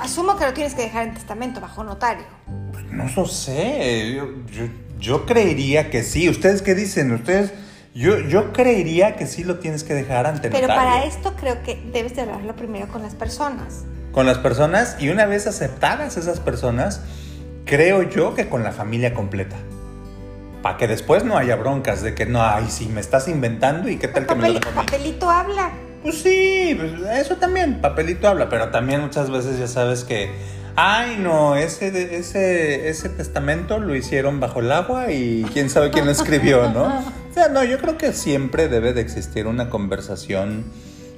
Asumo 0.00 0.34
que 0.38 0.46
lo 0.46 0.54
tienes 0.54 0.74
que 0.74 0.80
dejar 0.80 1.08
en 1.08 1.12
testamento 1.12 1.60
bajo 1.60 1.84
notario. 1.84 2.24
No 2.90 3.04
lo 3.14 3.26
sé. 3.26 4.14
Yo, 4.16 4.28
yo, 4.50 4.64
yo 4.98 5.26
creería 5.26 5.90
que 5.90 6.02
sí. 6.02 6.26
¿Ustedes 6.30 6.62
qué 6.62 6.74
dicen? 6.74 7.12
Ustedes. 7.12 7.52
Yo, 7.94 8.18
yo 8.18 8.52
creería 8.52 9.14
que 9.14 9.26
sí 9.28 9.44
lo 9.44 9.60
tienes 9.60 9.84
que 9.84 9.94
dejar 9.94 10.26
ante 10.26 10.50
Pero 10.50 10.66
notario. 10.66 10.90
para 10.90 11.04
esto 11.04 11.34
creo 11.38 11.62
que 11.62 11.80
debes 11.92 12.16
de 12.16 12.22
hablarlo 12.22 12.56
primero 12.56 12.88
con 12.88 13.02
las 13.02 13.14
personas. 13.14 13.84
Con 14.10 14.26
las 14.26 14.38
personas 14.38 14.96
y 14.98 15.10
una 15.10 15.26
vez 15.26 15.46
aceptadas 15.46 16.16
esas 16.16 16.40
personas, 16.40 17.02
creo 17.64 18.02
yo 18.02 18.34
que 18.34 18.48
con 18.48 18.64
la 18.64 18.72
familia 18.72 19.14
completa. 19.14 19.54
Para 20.60 20.76
que 20.76 20.88
después 20.88 21.24
no 21.24 21.38
haya 21.38 21.54
broncas 21.54 22.02
de 22.02 22.16
que 22.16 22.26
no, 22.26 22.42
ay, 22.42 22.66
sí, 22.68 22.88
me 22.88 23.00
estás 23.00 23.28
inventando 23.28 23.88
y 23.88 23.96
qué 23.96 24.08
tal 24.08 24.26
que 24.26 24.34
me 24.34 24.48
lo 24.48 24.54
dejo 24.54 24.70
papelito 24.74 25.30
habla. 25.30 25.70
Pues 26.02 26.20
sí, 26.20 26.76
pues 26.76 26.92
eso 27.16 27.36
también, 27.36 27.80
papelito 27.80 28.26
habla, 28.26 28.48
pero 28.48 28.70
también 28.70 29.02
muchas 29.02 29.30
veces 29.30 29.56
ya 29.58 29.68
sabes 29.68 30.02
que, 30.02 30.30
ay 30.74 31.16
no, 31.20 31.54
ese, 31.54 32.16
ese, 32.16 32.88
ese 32.88 33.08
testamento 33.08 33.78
lo 33.78 33.94
hicieron 33.94 34.40
bajo 34.40 34.60
el 34.60 34.72
agua 34.72 35.12
y 35.12 35.46
quién 35.52 35.70
sabe 35.70 35.90
quién 35.90 36.06
lo 36.06 36.10
escribió, 36.10 36.68
¿no? 36.70 37.04
O 37.34 37.36
sea, 37.36 37.48
no, 37.48 37.64
yo 37.64 37.78
creo 37.78 37.98
que 37.98 38.12
siempre 38.12 38.68
debe 38.68 38.92
de 38.92 39.00
existir 39.00 39.48
una 39.48 39.68
conversación 39.68 40.62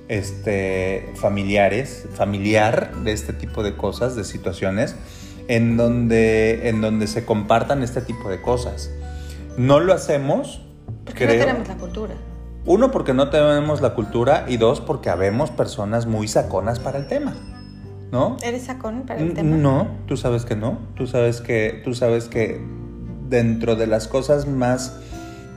este, 0.09 1.13
familiares, 1.17 2.09
familiar 2.15 2.95
de 3.05 3.13
este 3.13 3.35
tipo 3.35 3.63
de 3.63 3.77
cosas, 3.77 4.17
de 4.17 4.25
situaciones, 4.25 4.97
en 5.49 5.77
donde, 5.77 6.71
en 6.71 6.81
donde 6.81 7.07
se 7.07 7.27
compartan 7.27 7.83
este 7.83 8.01
tipo 8.01 8.31
de 8.31 8.41
cosas. 8.41 8.91
No 9.59 9.79
lo 9.79 9.93
hacemos, 9.93 10.63
Porque 11.05 11.27
creo. 11.27 11.39
no 11.41 11.45
tenemos 11.45 11.69
la 11.69 11.77
cultura. 11.77 12.15
Uno, 12.65 12.91
porque 12.93 13.13
no 13.13 13.29
tenemos 13.29 13.83
la 13.83 13.93
cultura 13.93 14.47
y 14.49 14.57
dos, 14.57 14.81
porque 14.81 15.11
habemos 15.11 15.51
personas 15.51 16.07
muy 16.07 16.29
saconas 16.29 16.79
para 16.79 16.97
el 16.97 17.09
tema, 17.09 17.37
¿no? 18.11 18.39
¿Eres 18.43 18.63
sacón 18.63 19.03
para 19.03 19.21
el 19.21 19.35
tema? 19.35 19.55
No, 19.55 19.89
tú 20.07 20.17
sabes 20.17 20.47
que 20.47 20.57
no. 20.57 20.79
Tú 20.95 21.07
sabes 21.07 21.43
que, 21.43 21.83
tú 21.85 21.93
sabes 21.93 22.29
que 22.29 22.59
dentro 23.29 23.77
de 23.77 23.87
las 23.87 24.09
cosas 24.09 24.47
más 24.47 24.99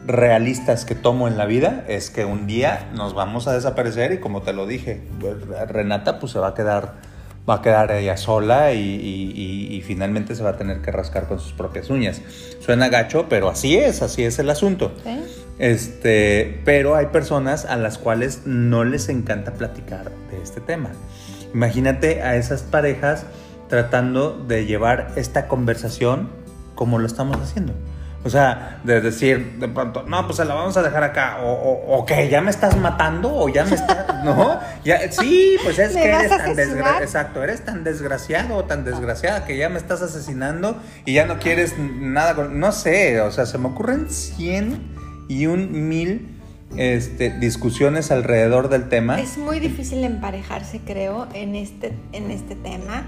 realistas 0.10 0.86
que 0.86 0.96
tomo 0.96 1.28
en 1.28 1.38
la 1.38 1.46
vida 1.46 1.86
es 1.88 2.10
que 2.10 2.26
un 2.26 2.48
día 2.48 2.90
nos 2.96 3.14
vamos 3.14 3.48
a 3.48 3.54
desaparecer 3.54 4.12
y 4.12 4.18
como 4.18 4.42
te 4.42 4.54
lo 4.54 4.66
dije, 4.66 5.02
pues, 5.20 5.36
Renata 5.70 6.20
pues 6.20 6.32
se 6.32 6.40
va 6.40 6.48
a 6.50 6.54
quedar, 6.56 6.96
va 7.48 7.56
a 7.56 7.62
quedar 7.62 7.92
ella 7.92 8.18
sola 8.18 8.74
y, 8.74 8.80
y- 8.80 9.32
y- 9.36 9.76
y 9.76 9.82
finalmente 9.84 10.34
se 10.36 10.42
va 10.44 10.50
a 10.52 10.58
tener 10.58 10.82
que 10.82 10.92
rascar 10.92 11.28
con 11.28 11.40
sus 11.40 11.54
propias 11.54 11.90
uñas. 11.92 12.22
Suena 12.60 12.90
gacho, 12.90 13.28
pero 13.30 13.50
así 13.50 13.78
es, 13.78 14.02
así 14.02 14.24
es 14.24 14.40
el 14.40 14.50
asunto. 14.50 14.92
Este, 15.60 16.60
pero 16.66 16.96
hay 16.96 17.08
personas 17.08 17.66
a 17.66 17.76
las 17.76 17.98
cuales 17.98 18.42
no 18.46 18.84
les 18.86 19.10
encanta 19.10 19.54
platicar 19.54 20.10
de 20.32 20.42
este 20.42 20.60
tema. 20.62 20.90
Imagínate 21.54 22.24
a 22.24 22.36
esas 22.36 22.64
parejas 22.64 23.26
tratando 23.68 24.32
de 24.48 24.66
llevar 24.66 25.12
esta 25.18 25.48
conversación 25.48 26.30
como 26.76 26.98
lo 26.98 27.06
estamos 27.06 27.38
haciendo. 27.38 27.74
O 28.22 28.30
sea, 28.30 28.82
de 28.84 29.00
decir 29.00 29.60
de 29.60 29.70
pronto, 29.70 30.04
no, 30.04 30.26
pues 30.26 30.36
se 30.38 30.46
la 30.46 30.54
vamos 30.54 30.76
a 30.76 30.82
dejar 30.82 31.04
acá, 31.04 31.38
o, 31.42 31.52
o, 31.52 31.98
o 32.00 32.06
que 32.06 32.28
ya 32.28 32.42
me 32.42 32.52
estás 32.52 32.76
matando, 32.76 33.34
o 33.34 33.48
ya 33.48 33.64
me 33.64 33.76
estás, 33.76 34.06
¿no? 34.26 34.60
Ya, 34.84 35.10
sí, 35.10 35.56
pues 35.64 35.80
es 35.80 35.94
¿Me 35.94 36.02
que 36.02 36.10
eres 36.10 36.30
tan 36.30 36.54
desgraciado, 36.54 37.02
exacto, 37.02 37.44
eres 37.44 37.64
tan 37.64 37.84
desgraciado 37.86 38.56
o 38.58 38.66
tan 38.66 38.84
desgraciada 38.84 39.46
que 39.46 39.56
ya 39.58 39.70
me 39.70 39.78
estás 39.78 40.02
asesinando 40.02 40.78
y 41.06 41.14
ya 41.14 41.26
no 41.26 41.40
quieres 41.40 41.78
nada 41.78 42.36
con, 42.36 42.60
no 42.60 42.74
sé, 42.74 43.22
o 43.22 43.32
sea, 43.32 43.46
se 43.46 43.58
me 43.58 43.68
ocurren 43.68 44.10
cien 44.10 44.94
y 45.30 45.46
un 45.46 45.88
mil 45.88 46.40
este, 46.76 47.30
discusiones 47.30 48.12
alrededor 48.12 48.68
del 48.68 48.90
tema. 48.90 49.20
Es 49.20 49.38
muy 49.38 49.60
difícil 49.60 50.04
emparejarse, 50.04 50.82
creo, 50.86 51.28
en 51.34 51.56
este, 51.56 51.94
en 52.12 52.32
este 52.32 52.56
tema. 52.56 53.06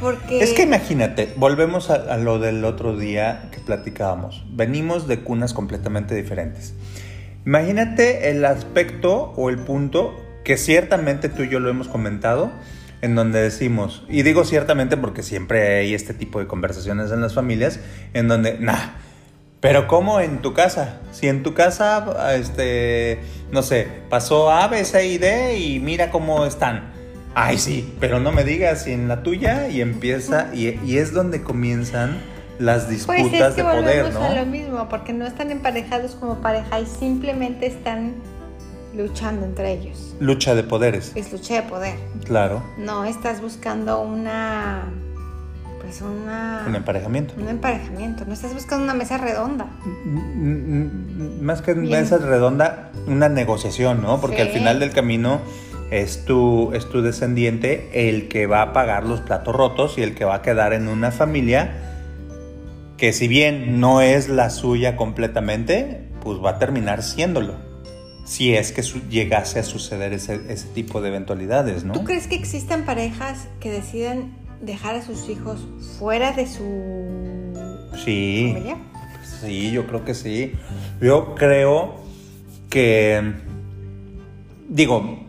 Porque. 0.00 0.42
Es 0.42 0.52
que 0.52 0.62
imagínate, 0.62 1.32
volvemos 1.36 1.90
a, 1.90 1.94
a 1.94 2.16
lo 2.16 2.38
del 2.38 2.64
otro 2.64 2.96
día 2.96 3.48
que 3.52 3.60
platicábamos. 3.60 4.44
Venimos 4.50 5.08
de 5.08 5.20
cunas 5.20 5.54
completamente 5.54 6.14
diferentes. 6.14 6.74
Imagínate 7.46 8.30
el 8.30 8.44
aspecto 8.44 9.32
o 9.36 9.48
el 9.48 9.58
punto 9.58 10.14
que 10.44 10.56
ciertamente 10.56 11.28
tú 11.28 11.42
y 11.42 11.48
yo 11.48 11.60
lo 11.60 11.68
hemos 11.68 11.88
comentado, 11.88 12.50
en 13.00 13.14
donde 13.14 13.40
decimos, 13.40 14.04
y 14.08 14.22
digo 14.22 14.44
ciertamente 14.44 14.96
porque 14.96 15.22
siempre 15.22 15.78
hay 15.78 15.94
este 15.94 16.14
tipo 16.14 16.40
de 16.40 16.46
conversaciones 16.46 17.12
en 17.12 17.20
las 17.20 17.34
familias, 17.34 17.80
en 18.12 18.28
donde, 18.28 18.58
nah, 18.58 18.92
pero 19.60 19.86
¿cómo 19.86 20.20
en 20.20 20.40
tu 20.40 20.54
casa? 20.54 21.00
Si 21.10 21.28
en 21.28 21.42
tu 21.42 21.54
casa, 21.54 22.34
este, 22.34 23.20
no 23.50 23.62
sé, 23.62 23.88
pasó 24.08 24.50
A, 24.50 24.68
B, 24.68 24.84
C 24.84 25.06
y 25.06 25.18
D 25.18 25.58
y 25.58 25.80
mira 25.80 26.10
cómo 26.10 26.46
están. 26.46 26.92
Ay, 27.34 27.58
sí, 27.58 27.94
pero 28.00 28.18
no 28.20 28.32
me 28.32 28.42
digas 28.44 28.82
si 28.84 28.92
en 28.92 29.06
la 29.08 29.22
tuya 29.22 29.68
y 29.68 29.80
empieza, 29.80 30.48
y, 30.54 30.78
y 30.84 30.98
es 30.98 31.12
donde 31.12 31.42
comienzan 31.42 32.16
las 32.58 32.84
Pues 32.86 32.90
disputas 33.06 33.50
es 33.50 33.54
que 33.54 33.62
de 33.62 33.68
poder, 33.70 34.12
¿no? 34.14 34.24
a 34.24 34.34
lo 34.34 34.46
mismo, 34.46 34.88
porque 34.88 35.12
no 35.12 35.26
están 35.26 35.50
emparejados 35.52 36.16
como 36.16 36.36
pareja 36.40 36.80
y 36.80 36.86
simplemente 36.86 37.66
están 37.66 38.14
luchando 38.96 39.46
entre 39.46 39.72
ellos. 39.72 40.16
Lucha 40.18 40.54
de 40.56 40.64
poderes, 40.64 41.12
Es 41.14 41.30
lucha 41.30 41.54
de 41.54 41.62
poder. 41.62 41.94
claro. 42.24 42.62
No 42.78 43.04
estás 43.04 43.40
buscando 43.40 44.00
una. 44.00 44.82
pues 45.80 46.00
una... 46.02 46.64
Un 46.66 46.74
emparejamiento. 46.74 47.34
Un 47.40 47.48
emparejamiento, 47.48 48.24
no 48.26 48.32
estás 48.32 48.52
buscando 48.54 48.82
una 48.82 48.94
mesa 48.94 49.18
redonda. 49.18 49.66
Más 51.40 51.62
que 51.62 51.72
una 51.72 51.90
mesa 51.98 52.18
redonda, 52.18 52.90
una 53.06 53.28
negociación, 53.28 54.02
¿no? 54.02 54.20
Porque 54.20 54.42
al 54.42 54.48
final 54.48 54.80
del 54.80 54.90
camino 54.90 55.40
es 55.90 56.24
tu, 56.24 56.72
es 56.72 56.88
tu 56.88 57.02
descendiente 57.02 58.08
el 58.08 58.28
que 58.28 58.46
va 58.46 58.62
a 58.62 58.72
pagar 58.72 59.04
los 59.04 59.20
platos 59.20 59.54
rotos 59.54 59.98
y 59.98 60.02
el 60.02 60.14
que 60.14 60.24
va 60.24 60.36
a 60.36 60.42
quedar 60.42 60.72
en 60.72 60.88
una 60.88 61.10
familia 61.10 61.88
que 62.98 63.12
si 63.12 63.28
bien 63.28 63.80
no 63.80 64.00
es 64.00 64.28
la 64.28 64.50
suya 64.50 64.96
completamente, 64.96 66.08
pues 66.20 66.38
va 66.44 66.50
a 66.50 66.58
terminar 66.58 67.02
siéndolo. 67.02 67.54
Si 68.26 68.54
es 68.54 68.72
que 68.72 68.82
llegase 69.08 69.60
a 69.60 69.62
suceder 69.62 70.12
ese, 70.12 70.40
ese 70.48 70.66
tipo 70.68 71.00
de 71.00 71.08
eventualidades, 71.08 71.84
¿no? 71.84 71.94
¿Tú 71.94 72.04
crees 72.04 72.26
que 72.26 72.34
existen 72.34 72.84
parejas 72.84 73.48
que 73.60 73.70
deciden 73.70 74.34
dejar 74.60 74.96
a 74.96 75.02
sus 75.02 75.30
hijos 75.30 75.66
fuera 75.98 76.32
de 76.32 76.46
su 76.46 77.88
sí, 78.04 78.50
familia? 78.52 78.76
Sí, 79.40 79.70
yo 79.70 79.86
creo 79.86 80.04
que 80.04 80.14
sí. 80.14 80.52
Yo 81.00 81.36
creo 81.36 81.94
que, 82.68 83.32
digo, 84.68 85.27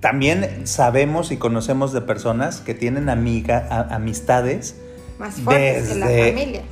también 0.00 0.66
sabemos 0.66 1.32
y 1.32 1.36
conocemos 1.36 1.92
de 1.92 2.00
personas 2.00 2.60
que 2.60 2.74
tienen 2.74 3.08
amiga, 3.08 3.88
amistades 3.90 4.76
más 5.18 5.34
fuertes 5.34 5.88
que 5.88 5.94
la 5.96 6.06
familia. 6.06 6.62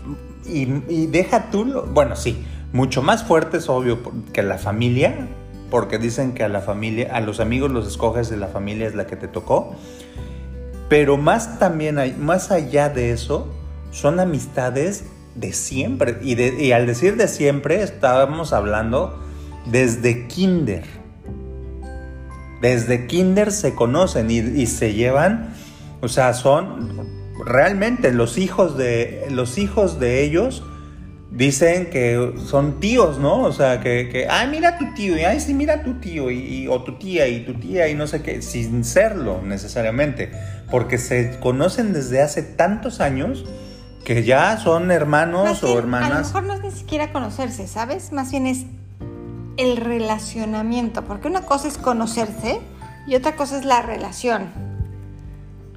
Y, 0.44 1.06
deja 1.06 1.50
tú, 1.50 1.82
bueno, 1.92 2.14
sí, 2.14 2.44
mucho 2.72 3.02
más 3.02 3.24
fuertes, 3.24 3.68
obvio, 3.68 3.98
que 4.32 4.42
la 4.42 4.58
familia, 4.58 5.26
porque 5.70 5.98
dicen 5.98 6.34
que 6.34 6.44
a 6.44 6.48
la 6.48 6.60
familia, 6.60 7.10
a 7.12 7.20
los 7.20 7.40
amigos 7.40 7.72
los 7.72 7.88
escoges 7.88 8.30
de 8.30 8.36
la 8.36 8.46
familia 8.46 8.86
es 8.86 8.94
la 8.94 9.06
que 9.06 9.16
te 9.16 9.26
tocó. 9.26 9.74
Pero 10.88 11.16
más 11.16 11.58
también, 11.58 11.98
hay, 11.98 12.12
más 12.12 12.52
allá 12.52 12.88
de 12.88 13.10
eso, 13.10 13.48
son 13.90 14.20
amistades 14.20 15.04
de 15.34 15.52
siempre. 15.52 16.18
Y, 16.22 16.40
y 16.40 16.70
al 16.70 16.86
decir 16.86 17.16
de 17.16 17.26
siempre, 17.26 17.82
estábamos 17.82 18.52
hablando 18.52 19.20
desde 19.66 20.28
kinder. 20.28 20.84
Desde 22.60 23.06
kinder 23.06 23.52
se 23.52 23.74
conocen 23.74 24.30
y, 24.30 24.66
se 24.66 24.94
llevan, 24.94 25.54
o 26.00 26.08
sea, 26.08 26.32
son 26.32 27.34
realmente 27.44 28.12
los 28.12 28.38
hijos 28.38 28.78
de, 28.78 29.26
los 29.30 29.58
hijos 29.58 30.00
de 30.00 30.24
ellos 30.24 30.62
dicen 31.30 31.90
que 31.90 32.32
son 32.46 32.80
tíos, 32.80 33.18
¿no? 33.18 33.42
O 33.42 33.52
sea, 33.52 33.80
que, 33.80 34.08
que 34.10 34.26
ay, 34.28 34.48
mira 34.48 34.78
tu 34.78 34.94
tío, 34.94 35.18
y 35.18 35.24
ay, 35.24 35.38
sí, 35.40 35.52
mira 35.52 35.82
tu 35.82 35.94
tío, 35.94 36.30
y, 36.30 36.66
o 36.68 36.82
tu 36.82 36.98
tía, 36.98 37.28
y 37.28 37.44
tu 37.44 37.54
tía, 37.54 37.88
y 37.88 37.94
no 37.94 38.06
sé 38.06 38.22
qué, 38.22 38.40
sin 38.40 38.84
serlo 38.84 39.42
necesariamente, 39.42 40.30
porque 40.70 40.98
se 40.98 41.38
conocen 41.40 41.92
desde 41.92 42.22
hace 42.22 42.42
tantos 42.42 43.00
años 43.00 43.44
que 44.04 44.22
ya 44.22 44.56
son 44.56 44.90
hermanos 44.90 45.62
o 45.62 45.78
hermanas. 45.78 46.10
A 46.10 46.14
lo 46.14 46.24
mejor 46.24 46.42
no 46.44 46.54
es 46.54 46.62
ni 46.62 46.70
siquiera 46.70 47.12
conocerse, 47.12 47.66
¿sabes? 47.66 48.12
Más 48.12 48.30
bien 48.30 48.46
es 48.46 48.64
el 49.56 49.76
relacionamiento, 49.76 51.04
porque 51.04 51.28
una 51.28 51.42
cosa 51.42 51.68
es 51.68 51.78
conocerse 51.78 52.60
y 53.06 53.14
otra 53.14 53.36
cosa 53.36 53.58
es 53.58 53.64
la 53.64 53.82
relación. 53.82 54.50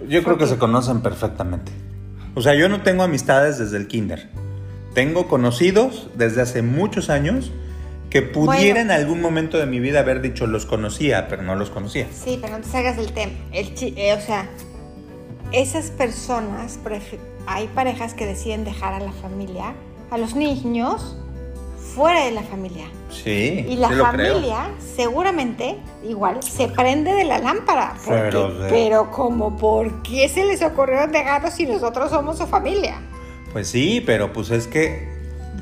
Yo 0.08 0.24
creo 0.24 0.38
que 0.38 0.48
se 0.48 0.58
conocen 0.58 1.02
perfectamente. 1.02 1.72
O 2.36 2.42
sea, 2.42 2.56
yo 2.56 2.70
no 2.70 2.82
tengo 2.84 3.04
amistades 3.04 3.58
desde 3.58 3.78
el 3.78 3.88
kinder. 3.88 4.30
Tengo 4.94 5.28
conocidos 5.28 6.10
desde 6.16 6.42
hace 6.42 6.62
muchos 6.62 7.10
años 7.10 7.52
que 8.10 8.22
pudiera 8.22 8.82
en 8.82 8.92
algún 8.92 9.22
momento 9.22 9.58
de 9.58 9.66
mi 9.66 9.80
vida 9.80 10.00
haber 10.00 10.22
dicho 10.22 10.48
los 10.48 10.66
conocía, 10.66 11.28
pero 11.28 11.44
no 11.44 11.56
los 11.56 11.70
conocía. 11.70 12.08
Sí, 12.12 12.40
pero 12.42 12.58
no 12.58 12.64
te 12.64 12.70
salgas 12.70 12.98
del 12.98 13.12
tema. 13.14 13.34
El 13.52 13.74
eh, 13.80 14.14
o 14.14 14.22
sea, 14.22 14.50
esas 15.52 15.92
personas, 15.92 16.80
hay 17.46 17.68
parejas 17.68 18.14
que 18.14 18.26
deciden 18.26 18.64
dejar 18.64 18.94
a 18.94 19.00
la 19.00 19.12
familia, 19.12 19.76
a 20.10 20.18
los 20.18 20.36
niños, 20.36 21.18
fuera 22.00 22.24
de 22.24 22.32
la 22.32 22.44
familia. 22.44 22.86
Sí. 23.12 23.66
Y 23.68 23.76
la 23.76 23.90
familia 23.90 24.70
seguramente 24.96 25.78
igual 26.08 26.42
se 26.42 26.70
prende 26.70 27.14
de 27.14 27.26
la 27.26 27.40
lámpara. 27.40 27.94
pero, 28.70 29.12
como, 29.12 29.58
¿por 29.58 30.02
qué 30.02 30.30
se 30.30 30.46
les 30.46 30.62
ocurrió 30.62 31.08
dejarlos 31.08 31.56
si 31.56 31.66
nosotros 31.66 32.10
somos 32.10 32.38
su 32.38 32.48
familia? 32.48 33.02
Pues 33.52 33.68
sí, 33.68 34.02
pero 34.06 34.32
pues 34.32 34.50
es 34.52 34.68
que 34.68 35.10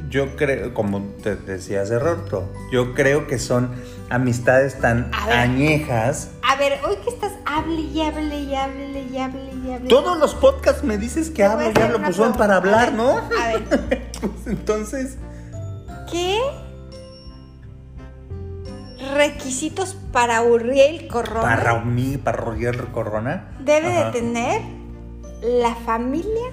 yo 0.10 0.36
creo, 0.36 0.76
como 0.76 1.02
te 1.24 1.36
decía 1.36 1.82
hace 1.82 1.98
rato, 1.98 2.48
yo 2.72 2.94
creo 2.94 3.26
que 3.26 3.40
son 3.40 3.72
amistades 4.12 4.80
tan 4.80 5.10
añejas. 5.14 6.30
A 6.44 6.56
ver, 6.56 6.80
hoy 6.88 6.98
que 6.98 7.10
estás 7.10 7.32
hable 7.46 7.82
y 7.82 8.00
hable 8.02 8.42
y 8.42 8.54
hable 8.54 9.08
y 9.12 9.18
hable 9.18 9.52
y 9.66 9.72
hable. 9.72 9.90
Todos 9.90 10.20
los 10.20 10.36
podcasts 10.36 10.84
me 10.84 11.00
dices 11.00 11.32
que 11.32 11.44
hablo 11.44 11.72
y 11.76 11.82
hablo, 11.82 12.00
pues 12.04 12.16
son 12.16 12.34
para 12.34 12.58
hablar, 12.58 12.94
¿no? 12.94 13.18
A 13.18 13.48
ver. 13.48 14.12
pues 14.22 14.46
entonces. 14.46 15.18
¿Qué 16.12 16.40
requisitos 19.14 19.98
para 20.12 20.42
Uriel 20.42 21.08
Corona? 21.08 21.42
Para 21.42 21.80
mí, 21.80 22.18
para 22.18 22.44
Uriel 22.44 22.78
Corona. 22.92 23.52
Debe 23.60 23.90
de 23.90 24.12
tener 24.12 24.62
la 25.42 25.76
familia. 25.76 26.52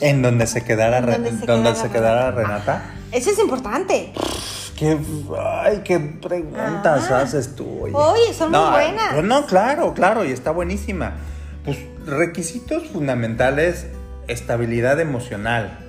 En 0.00 0.22
donde 0.22 0.46
se 0.46 0.64
quedara, 0.64 1.00
donde 1.00 1.74
se, 1.74 1.90
quedara, 1.90 2.30
Renata. 2.30 2.94
Eso 3.12 3.30
es 3.30 3.38
importante. 3.38 4.12
Qué, 4.76 4.98
ay, 5.38 5.82
qué 5.84 5.98
preguntas 5.98 7.10
ah. 7.10 7.20
haces 7.20 7.56
tú. 7.56 7.84
Oye, 7.92 8.32
son 8.32 8.50
muy 8.50 8.70
buenas. 8.70 9.24
No, 9.24 9.46
claro, 9.46 9.94
claro, 9.94 10.24
y 10.24 10.30
está 10.30 10.50
buenísima. 10.50 11.14
Pues 11.64 11.78
requisitos 12.06 12.86
fundamentales, 12.88 13.86
estabilidad 14.28 15.00
emocional 15.00 15.87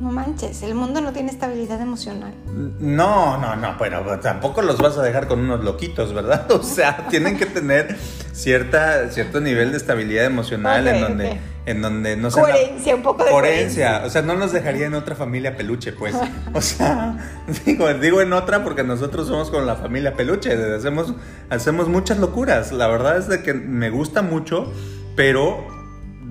no 0.00 0.10
manches, 0.10 0.62
el 0.62 0.74
mundo 0.74 1.00
no 1.00 1.12
tiene 1.12 1.30
estabilidad 1.30 1.80
emocional. 1.80 2.34
No, 2.80 3.38
no, 3.38 3.54
no, 3.54 3.76
pero 3.78 4.18
tampoco 4.18 4.60
los 4.60 4.78
vas 4.78 4.98
a 4.98 5.02
dejar 5.02 5.28
con 5.28 5.40
unos 5.40 5.62
loquitos, 5.62 6.12
¿verdad? 6.12 6.46
O 6.50 6.62
sea, 6.62 7.06
tienen 7.08 7.38
que 7.38 7.46
tener 7.46 7.96
cierta, 8.32 9.08
cierto 9.10 9.40
nivel 9.40 9.70
de 9.70 9.76
estabilidad 9.76 10.24
emocional 10.24 10.88
en 10.88 11.00
donde, 11.00 11.40
en 11.66 11.82
donde 11.82 12.16
no 12.16 12.30
Coherencia, 12.30 12.94
un 12.96 13.02
poco 13.02 13.24
de 13.24 13.30
coherencia. 13.30 14.02
O 14.04 14.10
sea, 14.10 14.22
no 14.22 14.34
nos 14.34 14.52
dejaría 14.52 14.86
en 14.86 14.94
otra 14.94 15.14
familia 15.14 15.56
peluche, 15.56 15.92
pues. 15.92 16.16
O 16.52 16.60
sea, 16.60 17.16
digo, 17.64 17.92
digo 17.94 18.20
en 18.20 18.32
otra 18.32 18.64
porque 18.64 18.82
nosotros 18.82 19.28
somos 19.28 19.50
con 19.50 19.66
la 19.66 19.76
familia 19.76 20.14
peluche, 20.14 20.52
hacemos, 20.52 21.14
hacemos 21.48 21.88
muchas 21.88 22.18
locuras. 22.18 22.72
La 22.72 22.88
verdad 22.88 23.18
es 23.18 23.28
de 23.28 23.42
que 23.42 23.54
me 23.54 23.90
gusta 23.90 24.22
mucho, 24.22 24.72
pero 25.14 25.64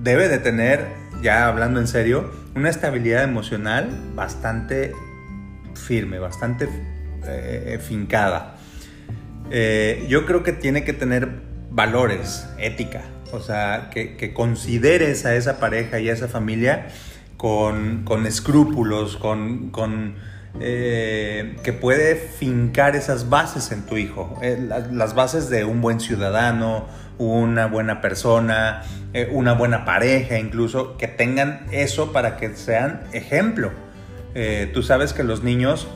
debe 0.02 0.28
de 0.28 0.38
tener 0.38 0.88
ya 1.22 1.46
hablando 1.46 1.80
en 1.80 1.86
serio, 1.86 2.30
una 2.54 2.68
estabilidad 2.68 3.24
emocional 3.24 3.88
bastante 4.14 4.92
firme, 5.74 6.18
bastante 6.18 6.68
eh, 7.26 7.78
fincada. 7.82 8.56
Eh, 9.50 10.06
yo 10.08 10.26
creo 10.26 10.42
que 10.42 10.52
tiene 10.52 10.84
que 10.84 10.92
tener 10.92 11.28
valores, 11.70 12.48
ética, 12.58 13.02
o 13.32 13.40
sea, 13.40 13.90
que, 13.90 14.32
consideres 14.34 15.24
a 15.24 15.34
esa 15.34 15.58
pareja 15.58 15.98
y 16.00 16.08
a 16.08 16.12
esa 16.12 16.28
familia 16.28 16.88
con, 17.36 18.04
escrúpulos, 18.26 19.16
con, 19.16 20.14
eh, 20.60 21.56
que 21.62 21.72
puede 21.72 22.14
fincar 22.16 22.94
esas 22.94 23.30
bases 23.30 23.72
en 23.72 23.82
tu 23.86 23.96
hijo, 23.96 24.38
las 24.92 25.14
bases 25.14 25.48
de 25.48 25.64
un 25.64 25.80
buen 25.80 25.98
ciudadano, 25.98 26.86
una 27.26 27.66
buena 27.66 28.00
persona, 28.00 28.82
eh, 29.12 29.28
una 29.30 29.54
buena 29.54 29.84
pareja, 29.84 30.38
incluso 30.38 30.96
que 30.96 31.08
tengan 31.08 31.66
eso 31.70 32.12
para 32.12 32.36
que 32.36 32.54
sean 32.54 33.02
ejemplo. 33.12 33.70
Eh, 34.34 34.70
tú 34.72 34.82
sabes 34.82 35.12
que 35.12 35.22
los 35.22 35.42
niños 35.42 35.86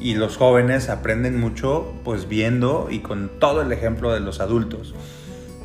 y 0.00 0.14
los 0.14 0.36
jóvenes 0.36 0.88
aprenden 0.88 1.40
mucho 1.40 1.94
pues 2.04 2.28
viendo 2.28 2.88
y 2.90 3.00
con 3.00 3.40
todo 3.40 3.62
el 3.62 3.72
ejemplo 3.72 4.12
de 4.12 4.20
los 4.20 4.40
adultos. 4.40 4.94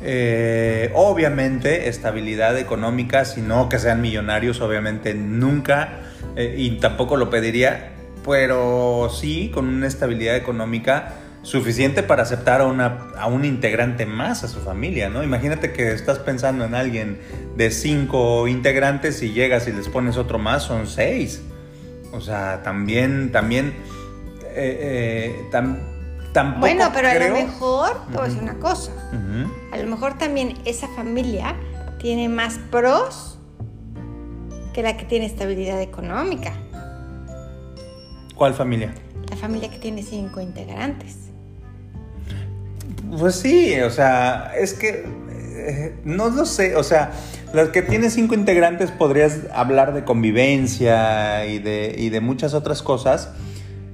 Eh, 0.02 0.90
obviamente 0.94 1.88
estabilidad 1.88 2.58
económica, 2.58 3.24
si 3.24 3.40
no 3.40 3.68
que 3.68 3.78
sean 3.78 4.00
millonarios, 4.00 4.60
obviamente 4.60 5.14
nunca, 5.14 6.00
y 6.36 6.78
tampoco 6.80 7.16
lo 7.16 7.30
pediría, 7.30 7.92
pero 8.26 9.08
sí 9.08 9.52
con 9.54 9.68
una 9.68 9.86
estabilidad 9.86 10.34
económica 10.34 11.14
suficiente 11.44 12.02
para 12.02 12.22
aceptar 12.22 12.62
a, 12.62 12.66
una, 12.66 13.10
a 13.16 13.26
un 13.26 13.44
integrante 13.44 14.06
más 14.06 14.42
a 14.44 14.48
su 14.48 14.60
familia, 14.60 15.10
¿no? 15.10 15.22
Imagínate 15.22 15.72
que 15.72 15.92
estás 15.92 16.18
pensando 16.18 16.64
en 16.64 16.74
alguien 16.74 17.20
de 17.54 17.70
cinco 17.70 18.48
integrantes 18.48 19.22
y 19.22 19.32
llegas 19.32 19.68
y 19.68 19.72
les 19.72 19.88
pones 19.88 20.16
otro 20.16 20.38
más, 20.38 20.64
son 20.64 20.86
seis. 20.86 21.42
O 22.12 22.20
sea, 22.20 22.62
también, 22.62 23.30
también, 23.30 23.74
eh, 24.54 25.36
eh, 25.44 25.48
tampoco 26.32 26.60
Bueno, 26.60 26.90
pero 26.94 27.08
a 27.08 27.14
lo 27.14 27.34
mejor, 27.34 28.06
te 28.06 28.16
voy 28.16 28.22
a 28.22 28.28
decir 28.28 28.42
una 28.42 28.58
cosa, 28.58 28.92
a 29.72 29.76
lo 29.76 29.86
mejor 29.86 30.16
también 30.16 30.54
esa 30.64 30.88
familia 30.88 31.56
tiene 31.98 32.28
más 32.28 32.58
pros 32.70 33.38
que 34.72 34.82
la 34.82 34.96
que 34.96 35.04
tiene 35.04 35.26
estabilidad 35.26 35.80
económica. 35.82 36.52
¿Cuál 38.34 38.54
familia? 38.54 38.94
La 39.28 39.36
familia 39.36 39.70
que 39.70 39.78
tiene 39.78 40.02
cinco 40.02 40.40
integrantes. 40.40 41.23
Pues 43.18 43.36
sí, 43.36 43.80
o 43.80 43.90
sea, 43.90 44.52
es 44.58 44.74
que 44.74 45.04
eh, 45.56 45.94
no 46.04 46.28
lo 46.30 46.46
sé, 46.46 46.76
o 46.76 46.82
sea, 46.82 47.12
las 47.52 47.68
que 47.68 47.82
tiene 47.82 48.10
cinco 48.10 48.34
integrantes 48.34 48.90
podrías 48.90 49.40
hablar 49.52 49.94
de 49.94 50.04
convivencia 50.04 51.46
y 51.46 51.58
de, 51.58 51.94
y 51.96 52.10
de 52.10 52.20
muchas 52.20 52.52
otras 52.52 52.82
cosas, 52.82 53.30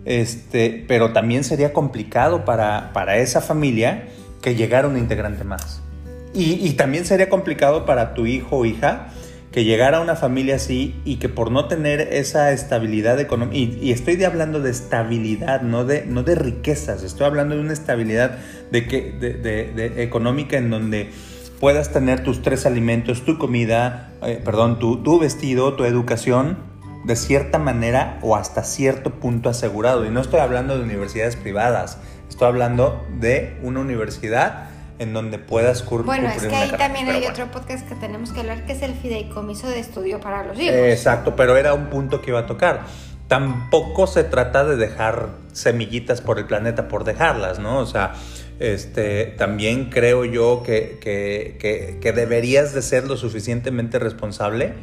este, 0.04 0.84
pero 0.88 1.12
también 1.12 1.44
sería 1.44 1.72
complicado 1.72 2.44
para, 2.44 2.92
para 2.92 3.18
esa 3.18 3.40
familia 3.40 4.08
que 4.40 4.54
llegara 4.54 4.88
un 4.88 4.96
integrante 4.96 5.44
más. 5.44 5.82
Y, 6.32 6.54
y, 6.66 6.72
también 6.74 7.04
sería 7.04 7.28
complicado 7.28 7.84
para 7.84 8.14
tu 8.14 8.24
hijo 8.24 8.58
o 8.58 8.64
hija 8.64 9.08
que 9.52 9.64
llegara 9.64 10.00
una 10.00 10.14
familia 10.14 10.56
así 10.56 11.00
y 11.04 11.16
que 11.16 11.28
por 11.28 11.50
no 11.50 11.66
tener 11.66 12.00
esa 12.00 12.52
estabilidad 12.52 13.18
económica, 13.18 13.56
y, 13.56 13.90
estoy 13.90 14.16
de 14.16 14.26
hablando 14.26 14.60
de 14.60 14.70
estabilidad, 14.70 15.62
no 15.62 15.84
de, 15.84 16.06
no 16.06 16.22
de 16.22 16.36
riquezas, 16.36 17.02
estoy 17.02 17.26
hablando 17.26 17.56
de 17.56 17.60
una 17.60 17.72
estabilidad 17.72 18.38
de 18.70 18.86
que, 18.86 19.12
de, 19.12 19.34
de, 19.34 20.02
económica 20.02 20.56
en 20.56 20.70
donde 20.70 21.10
puedas 21.58 21.92
tener 21.92 22.22
tus 22.22 22.42
tres 22.42 22.64
alimentos, 22.64 23.24
tu 23.24 23.38
comida, 23.38 24.12
eh, 24.22 24.40
perdón, 24.44 24.78
tu, 24.78 25.02
tu 25.02 25.18
vestido, 25.18 25.74
tu 25.74 25.84
educación, 25.84 26.58
de 27.04 27.16
cierta 27.16 27.58
manera 27.58 28.18
o 28.22 28.36
hasta 28.36 28.62
cierto 28.62 29.10
punto 29.10 29.48
asegurado. 29.48 30.06
Y 30.06 30.10
no 30.10 30.20
estoy 30.20 30.40
hablando 30.40 30.78
de 30.78 30.84
universidades 30.84 31.34
privadas, 31.34 31.98
estoy 32.28 32.46
hablando 32.46 33.04
de 33.18 33.58
una 33.62 33.80
universidad 33.80 34.69
en 35.00 35.14
donde 35.14 35.38
puedas 35.38 35.82
curtir. 35.82 36.04
Bueno, 36.06 36.28
es 36.28 36.42
que 36.42 36.54
ahí 36.54 36.70
también 36.70 37.08
hay 37.08 37.26
otro 37.26 37.50
podcast 37.50 37.88
que 37.88 37.94
tenemos 37.94 38.32
que 38.32 38.40
hablar, 38.40 38.66
que 38.66 38.72
es 38.72 38.82
el 38.82 38.94
fideicomiso 38.94 39.66
de 39.66 39.80
estudio 39.80 40.20
para 40.20 40.44
los 40.44 40.60
hijos. 40.60 40.74
Exacto, 40.74 41.34
pero 41.34 41.56
era 41.56 41.72
un 41.72 41.86
punto 41.86 42.20
que 42.20 42.30
iba 42.30 42.40
a 42.40 42.46
tocar. 42.46 42.82
Tampoco 43.26 44.06
se 44.06 44.24
trata 44.24 44.64
de 44.64 44.76
dejar 44.76 45.30
semillitas 45.52 46.20
por 46.20 46.38
el 46.38 46.44
planeta 46.44 46.86
por 46.86 47.04
dejarlas, 47.04 47.58
¿no? 47.58 47.78
O 47.78 47.86
sea, 47.86 48.12
este, 48.58 49.24
también 49.38 49.86
creo 49.86 50.26
yo 50.26 50.62
que, 50.62 50.98
que, 51.00 51.98
que 51.98 52.12
deberías 52.12 52.74
de 52.74 52.82
ser 52.82 53.04
lo 53.04 53.16
suficientemente 53.16 53.98
responsable 53.98 54.74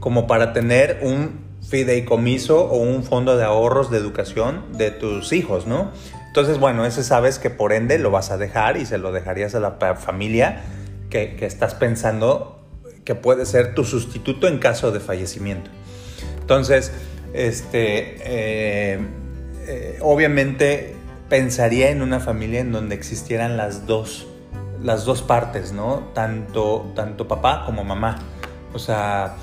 como 0.00 0.26
para 0.26 0.52
tener 0.52 0.98
un 1.02 1.38
fideicomiso 1.68 2.64
o 2.64 2.78
un 2.78 3.04
fondo 3.04 3.36
de 3.36 3.44
ahorros 3.44 3.92
de 3.92 3.98
educación 3.98 4.64
de 4.76 4.90
tus 4.90 5.32
hijos, 5.32 5.68
¿no? 5.68 5.92
Entonces, 6.32 6.58
bueno, 6.58 6.86
ese 6.86 7.04
sabes 7.04 7.38
que 7.38 7.50
por 7.50 7.74
ende 7.74 7.98
lo 7.98 8.10
vas 8.10 8.30
a 8.30 8.38
dejar 8.38 8.78
y 8.78 8.86
se 8.86 8.96
lo 8.96 9.12
dejarías 9.12 9.54
a 9.54 9.60
la 9.60 9.72
familia 9.96 10.62
que, 11.10 11.36
estás 11.44 11.74
pensando 11.74 12.58
que 13.04 13.14
puede 13.14 13.44
ser 13.44 13.74
tu 13.74 13.84
sustituto 13.84 14.48
en 14.48 14.58
caso 14.58 14.92
de 14.92 15.00
fallecimiento. 15.00 15.70
Entonces, 16.40 16.90
este, 17.34 18.16
eh, 18.24 18.98
eh, 19.66 19.98
obviamente 20.00 20.94
pensaría 21.28 21.90
en 21.90 22.00
una 22.00 22.18
familia 22.18 22.60
en 22.60 22.72
donde 22.72 22.94
existieran 22.94 23.58
las 23.58 23.86
dos, 23.86 24.26
las 24.82 25.04
dos 25.04 25.20
partes, 25.20 25.72
¿no? 25.72 26.08
Tanto, 26.14 26.90
tanto 26.96 27.28
papá 27.28 27.64
como 27.66 27.84
mamá. 27.84 28.20
O 28.72 28.78
sea, 28.78 29.34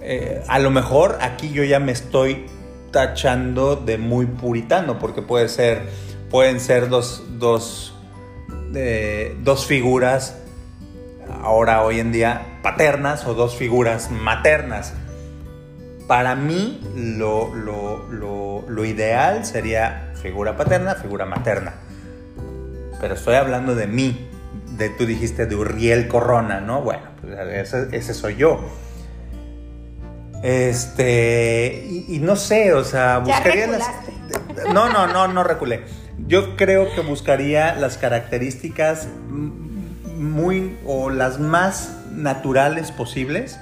eh, 0.00 0.42
a 0.48 0.58
lo 0.58 0.72
mejor 0.72 1.18
aquí 1.20 1.52
yo 1.52 1.62
ya 1.62 1.78
me 1.78 1.92
estoy 1.92 2.46
tachando 2.90 3.76
de 3.76 3.96
muy 3.96 4.26
puritano, 4.26 4.98
porque 4.98 5.22
puede 5.22 5.48
ser 5.48 5.82
pueden 6.32 6.60
ser 6.60 6.88
dos, 6.88 7.22
dos, 7.38 7.94
eh, 8.74 9.36
dos 9.42 9.66
figuras, 9.66 10.34
ahora 11.42 11.82
hoy 11.82 12.00
en 12.00 12.10
día 12.10 12.58
paternas 12.62 13.26
o 13.26 13.34
dos 13.34 13.54
figuras 13.54 14.10
maternas. 14.10 14.94
Para 16.08 16.34
mí 16.34 16.80
lo, 16.96 17.54
lo, 17.54 18.84
ideal 18.84 19.44
sería 19.44 20.12
figura 20.20 20.56
paterna, 20.56 20.94
figura 20.94 21.26
materna. 21.26 21.74
Pero 23.00 23.14
estoy 23.14 23.34
hablando 23.36 23.74
de 23.74 23.86
mí, 23.86 24.28
de 24.76 24.88
tú 24.88 25.06
dijiste 25.06 25.46
de 25.46 25.54
Uriel 25.54 26.08
Corona, 26.08 26.60
¿no? 26.60 26.80
Bueno, 26.80 27.02
pues 27.20 27.72
ese, 27.92 28.14
soy 28.14 28.36
yo. 28.36 28.58
Este, 30.42 31.86
y, 32.08 32.18
no 32.20 32.36
sé, 32.36 32.72
o 32.72 32.84
sea, 32.84 33.18
buscaría 33.18 33.66
las. 33.66 33.86
No, 34.72 34.88
no, 34.88 35.06
no, 35.06 35.28
no 35.28 35.44
reculé. 35.44 35.84
Yo 36.26 36.56
creo 36.56 36.94
que 36.94 37.00
buscaría 37.00 37.74
las 37.74 37.98
características 37.98 39.08
muy 40.16 40.76
o 40.86 41.10
las 41.10 41.40
más 41.40 41.96
naturales 42.12 42.92
posibles 42.92 43.58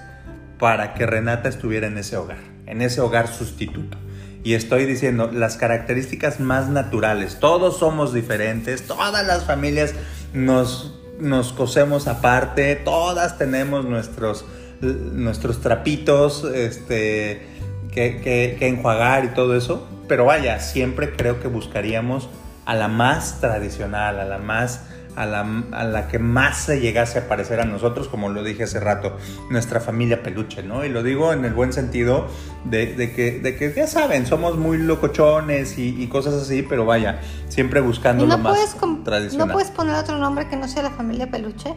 para 0.59 0.95
que 0.95 1.07
Renata 1.07 1.49
estuviera 1.49 1.87
en 1.87 1.97
ese 1.97 2.17
hogar, 2.17 2.39
en 2.67 2.83
ese 2.83 3.01
hogar 3.01 3.29
sustituto. 3.29 3.97
Y 4.45 4.55
estoy 4.55 4.85
diciendo 4.85 5.31
las 5.33 5.57
características 5.57 6.41
más 6.41 6.69
naturales. 6.69 7.39
Todos 7.41 7.79
somos 7.79 8.13
diferentes, 8.13 8.87
todas 8.87 9.27
las 9.27 9.45
familias 9.45 9.95
nos, 10.33 10.99
nos 11.19 11.53
cosemos 11.53 12.09
aparte, 12.09 12.77
todas 12.77 13.39
tenemos 13.39 13.85
nuestros, 13.85 14.45
nuestros 14.81 15.61
trapitos 15.61 16.45
este, 16.45 17.47
que, 17.93 18.57
que 18.59 18.69
enjuagar 18.69 19.25
y 19.25 19.29
todo 19.29 19.57
eso. 19.57 19.87
Pero 20.09 20.27
vaya, 20.27 20.61
siempre 20.61 21.15
creo 21.15 21.41
que 21.41 21.49
buscaríamos 21.49 22.29
a 22.71 22.75
la 22.77 22.87
más 22.87 23.41
tradicional, 23.41 24.21
a 24.21 24.25
la 24.25 24.39
más 24.39 24.83
a 25.17 25.27
la, 25.27 25.45
a 25.73 25.83
la, 25.83 26.07
que 26.07 26.21
más 26.21 26.57
se 26.57 26.81
llegase 26.81 27.19
a 27.19 27.29
parecer 27.29 27.59
a 27.59 27.65
nosotros, 27.65 28.07
como 28.07 28.29
lo 28.29 28.45
dije 28.45 28.63
hace 28.63 28.79
rato, 28.79 29.17
nuestra 29.51 29.81
familia 29.81 30.23
peluche, 30.23 30.63
¿no? 30.63 30.85
Y 30.85 30.89
lo 30.89 31.03
digo 31.03 31.33
en 31.33 31.45
el 31.45 31.53
buen 31.53 31.73
sentido 31.73 32.29
de, 32.65 32.95
de, 32.95 33.13
que, 33.13 33.41
de 33.41 33.57
que, 33.57 33.75
ya 33.75 33.89
saben, 33.89 34.25
somos 34.25 34.57
muy 34.57 34.79
locochones 34.79 35.79
y, 35.79 36.07
cosas 36.07 36.35
así, 36.35 36.63
pero 36.63 36.87
vaya, 36.87 37.21
siempre 37.49 37.81
buscando 37.81 38.25
lo 38.25 38.39
más 38.39 38.77
tradicional. 39.03 39.49
¿No 39.49 39.53
puedes 39.53 39.73
poner 39.73 39.97
otro 39.97 40.17
nombre 40.19 40.49
que 40.49 40.55
no 40.55 40.69
sea 40.69 40.85
la 40.85 40.91
familia 40.91 41.29
peluche? 41.29 41.75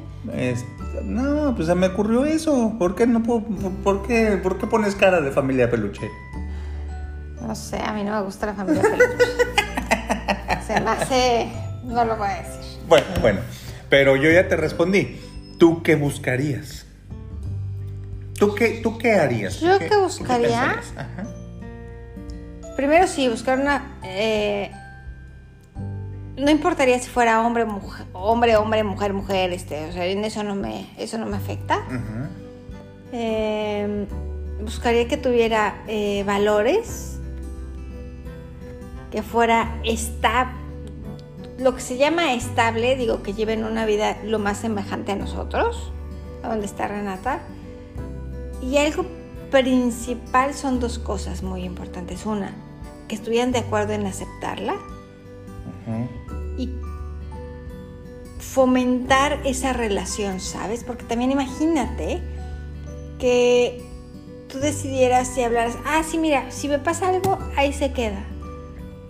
no, 1.04 1.56
pues 1.56 1.68
se 1.68 1.74
me 1.74 1.88
ocurrió 1.88 2.24
eso. 2.26 2.76
¿Por 2.78 2.94
qué, 2.94 3.08
no 3.08 3.24
puedo, 3.24 3.42
por, 3.84 4.06
qué, 4.06 4.40
¿Por 4.44 4.60
qué 4.60 4.68
pones 4.68 4.94
cara 4.94 5.22
de 5.22 5.32
familia 5.32 5.72
peluche? 5.72 6.08
No 7.42 7.56
sé, 7.56 7.80
a 7.80 7.94
mí 7.94 8.04
no 8.04 8.12
me 8.12 8.22
gusta 8.22 8.46
la 8.46 8.54
familia 8.54 8.84
peluche. 8.84 9.54
Se 10.74 10.82
me 10.82 10.90
hace. 10.90 11.48
No 11.84 12.06
lo 12.06 12.18
voy 12.18 12.28
a 12.28 12.42
decir. 12.42 12.80
Bueno, 12.88 13.08
bueno. 13.22 13.42
Pero 13.90 14.16
yo 14.16 14.32
ya 14.32 14.48
te 14.48 14.56
respondí. 14.56 15.20
¿Tú 15.60 15.84
qué 15.84 15.96
buscarías? 15.96 16.86
¿Tú 18.38 18.56
qué, 18.56 18.80
tú 18.82 18.98
qué 18.98 19.14
harías? 19.14 19.60
¿Yo 19.60 19.78
qué, 19.80 19.96
buscaría? 19.96 20.82
Primero 22.76 23.08
sí, 23.08 23.30
buscar 23.30 23.60
una... 23.60 24.00
Eh, 24.04 24.72
no 26.36 26.50
importaría 26.50 26.98
si 27.00 27.10
fuera 27.10 27.46
hombre, 27.46 27.66
mujer, 27.66 28.08
hombre, 28.14 28.56
hombre, 28.56 28.84
mujer, 28.84 29.14
mujer, 29.14 29.54
este, 29.54 29.86
o 29.86 29.92
sea, 29.92 30.06
eso 30.06 30.44
no 30.44 30.56
me, 30.56 30.90
eso 30.98 31.20
no 31.20 31.28
me 31.28 31.38
afecta. 31.38 31.84
Eh, 33.12 34.08
buscaría 34.62 35.08
que 35.08 35.18
tuviera 35.18 35.84
eh, 35.88 36.24
valores, 36.26 37.20
que 39.12 39.22
fuera 39.22 39.80
estable, 39.84 40.63
lo 41.58 41.76
que 41.76 41.82
se 41.82 41.98
llama 41.98 42.34
estable, 42.34 42.96
digo 42.96 43.22
que 43.22 43.34
lleven 43.34 43.64
una 43.64 43.86
vida 43.86 44.18
lo 44.24 44.40
más 44.40 44.58
semejante 44.58 45.12
a 45.12 45.16
nosotros, 45.16 45.92
a 46.42 46.50
donde 46.50 46.66
está 46.66 46.88
Renata. 46.88 47.42
Y 48.62 48.78
algo 48.78 49.06
principal 49.52 50.54
son 50.54 50.80
dos 50.80 50.98
cosas 50.98 51.44
muy 51.44 51.64
importantes. 51.64 52.26
Una, 52.26 52.54
que 53.08 53.16
estuvieran 53.16 53.52
de 53.52 53.60
acuerdo 53.60 53.94
en 53.94 54.06
aceptarla 54.06 54.76
y 56.58 56.70
fomentar 58.40 59.40
esa 59.46 59.74
relación, 59.74 60.40
¿sabes? 60.40 60.84
Porque 60.84 61.04
también 61.04 61.32
imagínate 61.32 62.22
que 63.20 63.84
tú 64.48 64.60
decidieras 64.60 65.38
y 65.38 65.44
hablaras, 65.44 65.78
ah, 65.86 66.04
sí, 66.04 66.18
mira, 66.18 66.50
si 66.52 66.68
me 66.68 66.80
pasa 66.80 67.10
algo, 67.10 67.38
ahí 67.58 67.74
se 67.74 67.92
queda 67.92 68.26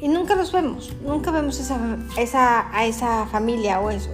y 0.04 0.10
nunca 0.10 0.36
los 0.36 0.52
vemos, 0.52 0.94
nunca 1.02 1.32
vemos 1.32 1.58
esa, 1.62 1.78
esa, 2.18 2.78
a 2.78 2.86
esa 2.86 3.26
familia 3.28 3.80
o 3.80 3.90
eso, 3.90 4.10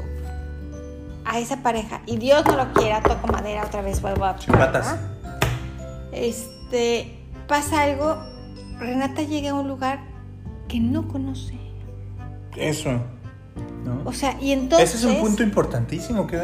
a 1.25 1.39
esa 1.39 1.63
pareja. 1.63 2.01
Y 2.05 2.17
Dios 2.17 2.45
no 2.45 2.57
lo 2.57 2.71
quiera, 2.73 3.01
toco 3.01 3.25
madera, 3.25 3.65
otra 3.65 3.81
vez 3.81 3.99
vuelvo 3.99 4.25
a... 4.25 4.35
Chimpatas. 4.35 4.97
Este, 6.11 7.17
pasa 7.47 7.81
algo, 7.81 8.17
Renata 8.77 9.23
llega 9.23 9.49
a 9.49 9.53
un 9.55 9.67
lugar 9.67 10.01
que 10.67 10.79
no 10.79 11.07
conoce. 11.07 11.57
Eso. 12.55 12.91
O 14.05 14.13
sea, 14.13 14.37
y 14.41 14.51
entonces... 14.51 14.95
Ese 14.95 14.97
es 14.97 15.15
un 15.15 15.21
punto 15.21 15.43
importantísimo, 15.43 16.27
qué, 16.27 16.39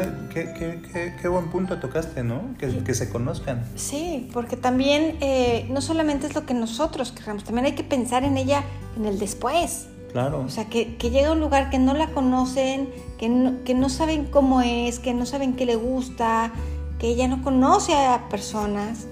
qué, 1.20 1.28
buen 1.28 1.48
punto 1.48 1.78
tocaste, 1.78 2.22
¿no? 2.22 2.54
Que, 2.58 2.78
que, 2.78 2.94
se 2.94 3.08
conozcan. 3.08 3.64
Sí, 3.76 4.28
porque 4.32 4.56
también 4.56 5.16
eh, 5.20 5.66
no 5.70 5.80
solamente 5.80 6.26
es 6.26 6.34
lo 6.34 6.46
que 6.46 6.54
nosotros 6.54 7.12
queramos, 7.12 7.44
también 7.44 7.66
hay 7.66 7.74
que 7.74 7.84
pensar 7.84 8.24
en 8.24 8.36
ella 8.36 8.64
en 8.96 9.06
el 9.06 9.18
después. 9.18 9.86
Claro. 10.12 10.40
O 10.40 10.48
sea, 10.48 10.66
que, 10.66 10.96
que 10.96 11.10
llega 11.10 11.28
a 11.28 11.32
un 11.32 11.40
lugar 11.40 11.68
que 11.68 11.78
no 11.78 11.92
la 11.92 12.08
conocen, 12.08 12.88
que 13.18 13.28
no, 13.28 13.64
que 13.64 13.74
no 13.74 13.88
saben 13.88 14.24
cómo 14.24 14.62
es, 14.62 14.98
que 14.98 15.12
no 15.12 15.26
saben 15.26 15.54
qué 15.54 15.66
le 15.66 15.76
gusta, 15.76 16.52
que 16.98 17.08
ella 17.08 17.28
no 17.28 17.42
conoce 17.42 17.94
a 17.94 18.28
personas. 18.30 19.06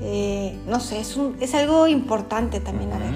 Eh, 0.00 0.58
no 0.66 0.80
sé, 0.80 1.00
es, 1.00 1.16
un, 1.16 1.36
es 1.40 1.54
algo 1.54 1.86
importante 1.86 2.60
también 2.60 2.92
a 2.92 2.98
ver. 2.98 3.14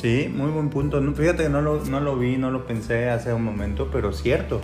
Sí, 0.00 0.32
muy 0.32 0.50
buen 0.50 0.70
punto. 0.70 1.02
Fíjate 1.12 1.42
que 1.42 1.48
no 1.48 1.60
lo, 1.60 1.84
no 1.84 1.98
lo 1.98 2.16
vi, 2.16 2.36
no 2.36 2.50
lo 2.52 2.66
pensé 2.66 3.10
hace 3.10 3.32
un 3.34 3.42
momento, 3.44 3.88
pero 3.92 4.12
cierto. 4.12 4.60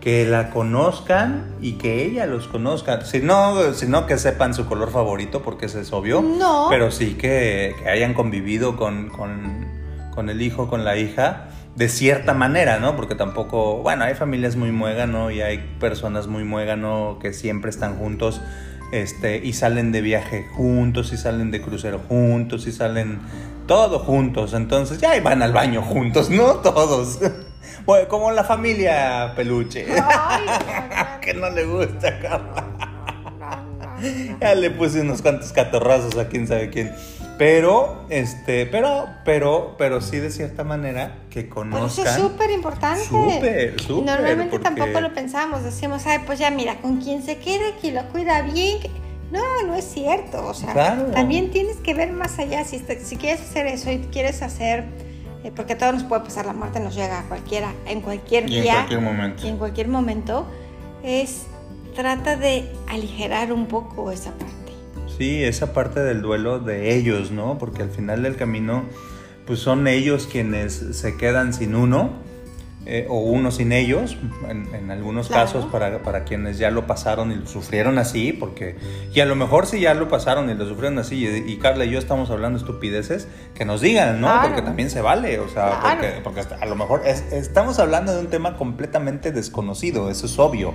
que 0.00 0.24
la 0.24 0.50
conozcan 0.50 1.46
y 1.60 1.72
que 1.72 2.04
ella 2.04 2.26
los 2.26 2.46
conozca. 2.46 3.04
Si 3.04 3.20
no, 3.20 3.72
sino 3.72 4.06
que 4.06 4.18
sepan 4.18 4.54
su 4.54 4.66
color 4.66 4.92
favorito, 4.92 5.42
porque 5.42 5.66
eso 5.66 5.80
es 5.80 5.92
obvio. 5.92 6.22
No. 6.22 6.66
Pero 6.70 6.90
sí 6.92 7.14
que, 7.14 7.74
que 7.82 7.88
hayan 7.88 8.14
convivido 8.14 8.76
con, 8.76 9.08
con, 9.08 9.66
con, 10.14 10.28
el 10.30 10.42
hijo, 10.42 10.68
con 10.68 10.84
la 10.84 10.96
hija, 10.96 11.48
de 11.74 11.88
cierta 11.88 12.34
manera, 12.34 12.78
¿no? 12.78 12.94
Porque 12.94 13.16
tampoco, 13.16 13.78
bueno, 13.78 14.04
hay 14.04 14.14
familias 14.14 14.54
muy 14.54 14.70
muégano 14.70 15.32
y 15.32 15.40
hay 15.40 15.58
personas 15.80 16.28
muy 16.28 16.44
muégano 16.44 17.18
que 17.20 17.32
siempre 17.32 17.70
están 17.70 17.96
juntos. 17.96 18.40
Este, 18.92 19.44
y 19.44 19.54
salen 19.54 19.90
de 19.90 20.02
viaje 20.02 20.46
juntos, 20.54 21.12
y 21.12 21.16
salen 21.16 21.50
de 21.50 21.60
crucero 21.60 22.00
juntos, 22.08 22.68
y 22.68 22.72
salen 22.72 23.18
todos 23.66 24.02
juntos. 24.02 24.54
Entonces 24.54 24.98
ya 24.98 25.20
van 25.20 25.42
al 25.42 25.52
baño 25.52 25.82
juntos, 25.82 26.30
¿no? 26.30 26.54
Todos. 26.56 27.18
Bueno, 27.84 28.08
como 28.08 28.32
la 28.32 28.42
familia 28.42 29.32
peluche. 29.36 29.86
que 31.20 31.34
no 31.34 31.48
le 31.50 31.64
gusta, 31.64 32.18
Ya 34.40 34.54
le 34.56 34.70
puse 34.70 35.02
unos 35.02 35.22
cuantos 35.22 35.52
catorrazos 35.52 36.18
a 36.18 36.26
quién 36.26 36.48
sabe 36.48 36.68
quién. 36.68 36.92
Pero, 37.38 38.06
este, 38.08 38.66
pero, 38.66 39.06
pero, 39.24 39.74
pero 39.78 40.00
sí 40.00 40.18
de 40.18 40.30
cierta 40.30 40.64
manera 40.64 41.18
que 41.30 41.48
conozcan. 41.48 41.86
eso 41.86 42.04
es 42.04 42.14
súper 42.14 42.50
importante. 42.50 43.04
Súper, 43.04 43.80
súper. 43.80 44.04
Normalmente 44.04 44.58
tampoco 44.58 45.00
lo 45.00 45.12
pensamos. 45.12 45.62
Decimos, 45.62 46.06
ay, 46.06 46.20
pues 46.26 46.38
ya 46.38 46.50
mira, 46.50 46.80
con 46.80 47.00
quien 47.00 47.22
se 47.22 47.38
quede, 47.38 47.74
que 47.80 47.92
lo 47.92 48.08
cuida 48.08 48.42
bien. 48.42 48.78
No, 49.30 49.62
no 49.66 49.74
es 49.74 49.84
cierto. 49.84 50.46
O 50.46 50.54
sea, 50.54 50.74
también 51.12 51.50
tienes 51.50 51.76
que 51.78 51.94
ver 51.94 52.12
más 52.12 52.38
allá. 52.38 52.64
Si, 52.64 52.78
si 53.02 53.16
quieres 53.16 53.40
hacer 53.40 53.66
eso 53.66 53.90
y 53.90 53.98
quieres 53.98 54.42
hacer 54.42 54.84
eh, 55.46 55.52
porque 55.54 55.74
a 55.74 55.78
todos 55.78 55.94
nos 55.94 56.02
puede 56.02 56.22
pasar, 56.22 56.44
la 56.44 56.52
muerte 56.52 56.80
nos 56.80 56.96
llega 56.96 57.20
a 57.20 57.22
cualquiera, 57.22 57.72
en 57.86 58.00
cualquier 58.00 58.46
día. 58.46 58.58
en 58.58 58.74
cualquier 58.74 59.00
momento. 59.00 59.46
Y 59.46 59.48
en 59.48 59.56
cualquier 59.58 59.88
momento, 59.88 60.46
es, 61.04 61.46
trata 61.94 62.36
de 62.36 62.68
aligerar 62.88 63.52
un 63.52 63.66
poco 63.66 64.10
esa 64.10 64.32
parte. 64.32 64.72
Sí, 65.16 65.44
esa 65.44 65.72
parte 65.72 66.00
del 66.00 66.20
duelo 66.20 66.58
de 66.58 66.96
ellos, 66.96 67.30
¿no? 67.30 67.58
Porque 67.58 67.82
al 67.82 67.90
final 67.90 68.24
del 68.24 68.34
camino, 68.34 68.84
pues 69.46 69.60
son 69.60 69.86
ellos 69.86 70.28
quienes 70.30 70.74
se 70.74 71.16
quedan 71.16 71.54
sin 71.54 71.76
uno 71.76 72.10
eh, 72.88 73.04
o 73.08 73.18
uno 73.18 73.50
sin 73.50 73.72
ellos, 73.72 74.16
en, 74.48 74.90
algunos 74.92 75.28
casos 75.28 75.66
para, 75.66 76.04
para, 76.04 76.22
quienes 76.22 76.56
ya 76.56 76.70
lo 76.70 76.86
pasaron 76.86 77.32
y 77.32 77.34
lo 77.34 77.46
sufrieron 77.46 77.98
así, 77.98 78.32
porque, 78.32 78.76
y 79.12 79.18
a 79.18 79.26
lo 79.26 79.34
mejor 79.34 79.66
si 79.66 79.80
ya 79.80 79.92
lo 79.94 80.08
pasaron 80.08 80.48
y 80.50 80.54
lo 80.54 80.68
sufrieron 80.68 80.96
así, 81.00 81.26
y, 81.26 81.56
Carla 81.56 81.84
y 81.84 81.90
yo 81.90 81.98
estamos 81.98 82.30
hablando 82.30 82.58
estupideces, 82.58 83.26
que 83.54 83.64
nos 83.64 83.80
digan, 83.80 84.20
¿no? 84.20 84.30
Porque 84.40 84.62
también 84.62 84.88
se 84.88 85.00
vale, 85.00 85.40
o 85.40 85.48
sea, 85.48 85.80
porque, 85.82 86.20
porque, 86.22 86.42
a 86.60 86.66
lo 86.66 86.76
mejor 86.76 87.02
estamos 87.06 87.80
hablando 87.80 88.14
de 88.14 88.20
un 88.20 88.28
tema 88.28 88.56
completamente 88.56 89.32
desconocido, 89.32 90.08
eso 90.08 90.26
es 90.26 90.38
obvio. 90.38 90.72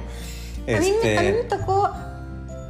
A, 0.67 0.71
mí, 0.71 0.73
a, 0.75 0.79
mí, 0.81 0.91
me 1.01 1.29
este 1.29 1.43
tocó 1.55 1.89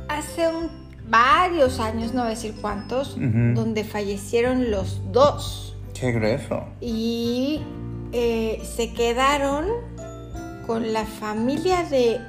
hace 0.07 0.47
un, 0.47 0.69
varios 1.09 1.79
años, 1.79 2.13
no 2.13 2.21
voy 2.21 2.27
a 2.27 2.35
decir 2.35 2.53
cuántos, 2.61 3.17
donde 3.17 3.83
fallecieron 3.83 4.69
los 4.69 5.01
dos. 5.11 5.75
Qué 5.99 6.11
grueso. 6.11 6.63
Y 6.79 7.61
eh, 8.11 8.61
se 8.63 8.93
quedaron 8.93 9.65
con 10.67 10.93
la 10.93 11.05
familia 11.05 11.83
de 11.83 12.19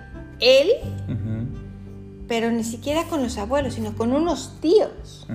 él, 0.41 0.71
pero 2.29 2.51
ni 2.51 2.65
siquiera 2.65 3.05
con 3.05 3.23
los 3.23 3.39
abuelos, 3.39 3.75
sino 3.75 3.95
con 3.95 4.13
unos 4.13 4.59
tíos. 4.61 5.27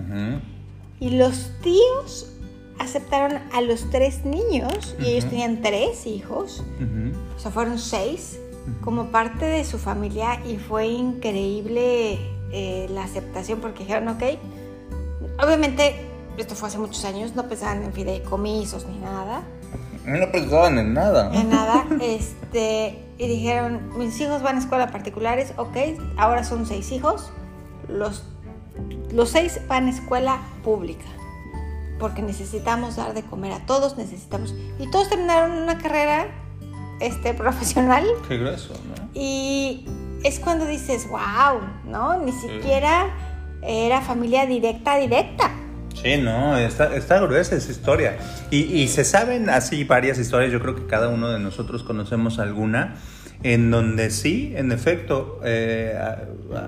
Y 1.00 1.12
los 1.12 1.52
tíos 1.62 2.32
aceptaron 2.80 3.40
a 3.54 3.62
los 3.62 3.90
tres 3.90 4.26
niños, 4.26 4.96
y 5.00 5.12
ellos 5.12 5.26
tenían 5.30 5.62
tres 5.62 6.06
hijos, 6.06 6.64
o 7.36 7.40
sea, 7.40 7.52
fueron 7.52 7.80
seis, 7.80 8.40
como 8.82 9.12
parte 9.12 9.46
de 9.46 9.64
su 9.64 9.78
familia, 9.78 10.42
y 10.46 10.58
fue 10.58 10.88
increíble 10.88 12.20
eh, 12.52 12.88
la 12.90 13.04
aceptación 13.04 13.60
porque 13.60 13.84
dijeron, 13.84 14.08
ok, 14.10 14.24
obviamente 15.44 15.96
esto 16.38 16.56
fue 16.56 16.70
hace 16.70 16.78
muchos 16.78 17.04
años, 17.06 17.36
no 17.36 17.48
pensaban 17.48 17.84
en 17.84 17.94
fideicomisos 17.94 18.86
ni 18.88 18.98
nada. 19.00 19.44
No 20.08 20.32
pensaban 20.32 20.80
en 20.80 20.94
nada. 20.94 21.30
En 21.34 21.50
nada. 21.50 21.86
Este, 22.02 22.98
y 23.18 23.28
dijeron, 23.28 23.98
mis 23.98 24.20
hijos 24.22 24.42
van 24.42 24.56
a 24.56 24.60
escuela 24.60 24.88
particulares, 24.88 25.54
ok, 25.58 25.76
ahora 26.16 26.46
son 26.46 26.66
seis 26.66 26.92
hijos. 26.94 27.30
Los, 27.90 28.24
los 29.12 29.30
seis 29.30 29.60
van 29.68 29.88
a 29.88 29.90
escuela 29.90 30.40
pública. 30.64 31.06
Porque 32.00 32.22
necesitamos 32.22 32.96
dar 32.96 33.14
de 33.14 33.24
comer 33.24 33.52
a 33.52 33.66
todos, 33.66 33.98
necesitamos... 33.98 34.56
Y 34.80 34.90
todos 34.92 35.10
terminaron 35.10 35.52
una 35.52 35.78
carrera 35.78 36.28
este, 37.02 37.34
profesional. 37.34 38.06
Qué 38.30 38.38
grueso, 38.38 38.74
¿no? 38.74 39.10
Y 39.14 39.86
es 40.24 40.40
cuando 40.40 40.66
dices, 40.66 41.10
wow, 41.10 41.60
¿no? 41.86 42.18
Ni 42.22 42.32
siquiera 42.32 43.10
era 43.62 44.00
familia 44.00 44.46
directa, 44.46 44.96
directa. 44.96 45.52
Sí, 46.02 46.18
no, 46.18 46.56
está, 46.58 46.96
está 46.96 47.20
gruesa 47.20 47.56
esa 47.56 47.72
historia. 47.72 48.18
Y, 48.52 48.88
se 48.88 49.04
saben 49.04 49.50
así 49.50 49.84
varias 49.84 50.20
historias, 50.20 50.52
yo 50.52 50.60
creo 50.60 50.76
que 50.76 50.86
cada 50.86 51.10
uno 51.10 51.30
de 51.30 51.40
nosotros 51.40 51.84
conocemos 51.84 52.40
alguna, 52.40 52.96
en 53.44 53.72
donde 53.72 54.12
sí, 54.12 54.54
en 54.56 54.72
efecto, 54.72 55.40
eh, 55.44 55.98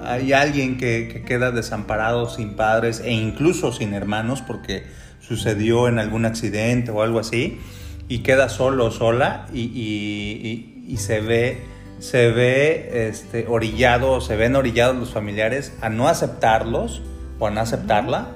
hay 0.03 0.33
alguien 0.33 0.77
que, 0.77 1.23
queda 1.27 1.51
desamparado 1.51 2.29
sin 2.29 2.55
padres 2.55 3.01
e 3.01 3.11
incluso 3.11 3.71
sin 3.71 3.93
hermanos 3.93 4.41
porque 4.41 4.83
sucedió 5.19 5.87
en 5.87 5.99
algún 5.99 6.25
accidente 6.25 6.91
o 6.91 7.03
algo 7.03 7.19
así, 7.19 7.59
y 8.07 8.19
queda 8.19 8.49
solo 8.49 8.85
o 8.85 8.91
sola 8.91 9.47
y, 9.53 10.95
se 10.97 11.21
ve 11.21 11.57
se 11.99 12.31
ve 12.31 13.09
este, 13.09 13.45
orillado, 13.47 14.21
se 14.21 14.37
ven 14.37 14.55
orillados 14.55 14.95
los 14.95 15.11
familiares 15.11 15.73
a 15.81 15.89
no 15.89 16.07
aceptarlos 16.07 17.01
o 17.39 17.47
a 17.47 17.51
no 17.51 17.59
aceptarla 17.59 18.29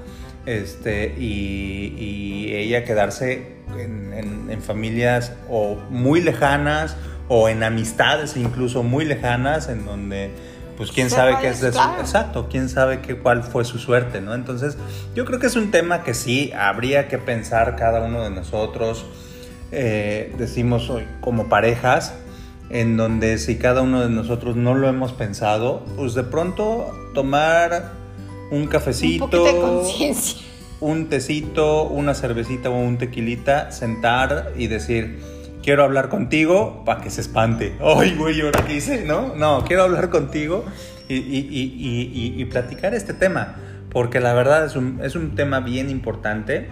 este, 0.46 1.16
y, 1.18 2.52
ella 2.54 2.84
quedarse 2.84 3.54
en, 3.78 4.62
familias 4.62 5.34
o 5.50 5.76
muy 5.90 6.22
lejanas 6.22 6.96
o 7.28 7.50
en 7.50 7.64
amistades 7.64 8.38
incluso 8.38 8.84
muy 8.84 9.04
lejanas 9.04 9.68
en 9.68 9.84
donde 9.84 10.30
pues 10.78 10.92
quién 10.92 11.10
sabe 11.10 11.38
qué 11.42 11.50
es 11.50 11.60
de 11.60 11.74
su, 11.74 11.80
exacto, 12.00 12.48
quién 12.50 12.70
sabe 12.70 13.02
qué, 13.02 13.18
cuál 13.18 13.44
fue 13.44 13.66
su 13.66 13.80
suerte, 13.80 14.22
¿no? 14.22 14.34
Entonces 14.34 14.78
yo 15.16 15.26
creo 15.26 15.40
que 15.40 15.48
es 15.48 15.56
un 15.56 15.72
tema 15.72 16.04
que 16.04 16.14
sí 16.14 16.52
habría 16.54 17.08
que 17.08 17.18
pensar 17.18 17.76
cada 17.76 18.06
uno 18.06 18.24
de 18.24 18.30
nosotros, 18.30 19.06
eh, 19.72 20.34
decimos 20.38 20.90
hoy 20.90 21.06
como 21.20 21.50
parejas, 21.50 22.14
en 22.70 22.96
donde 22.96 23.38
si 23.38 23.58
cada 23.58 23.82
uno 23.82 24.02
de 24.02 24.10
nosotros 24.10 24.56
no 24.56 24.76
lo 24.76 24.88
hemos 24.88 25.14
pensado, 25.14 25.84
pues 25.98 26.14
de 26.14 26.24
pronto 26.24 26.92
tomar 27.14 28.03
un 28.52 28.68
cafecito. 28.68 29.26
Un 29.44 30.16
Un 30.80 31.08
tecito, 31.08 31.84
una 31.84 32.14
cervecita 32.14 32.70
o 32.70 32.78
un 32.78 32.98
tequilita, 32.98 33.72
sentar 33.72 34.54
y 34.58 34.68
decir, 34.68 35.20
quiero 35.64 35.84
hablar 35.84 36.10
contigo 36.10 36.84
para 36.86 37.02
que 37.02 37.10
se 37.10 37.22
espante. 37.22 37.74
Ay, 37.82 38.16
güey, 38.16 38.42
¿ahora 38.42 38.66
qué 38.66 38.76
hice? 38.76 39.06
No, 39.06 39.34
no, 39.36 39.64
quiero 39.66 39.84
hablar 39.84 40.10
contigo 40.10 40.66
y, 41.08 41.16
y, 41.16 42.46
platicar 42.46 42.94
este 42.94 43.14
tema. 43.14 43.56
Porque 43.90 44.20
la 44.20 44.34
verdad 44.34 44.66
es 44.66 44.76
un, 44.76 45.00
es 45.04 45.16
un 45.16 45.36
tema 45.36 45.60
bien 45.60 45.90
importante 45.90 46.68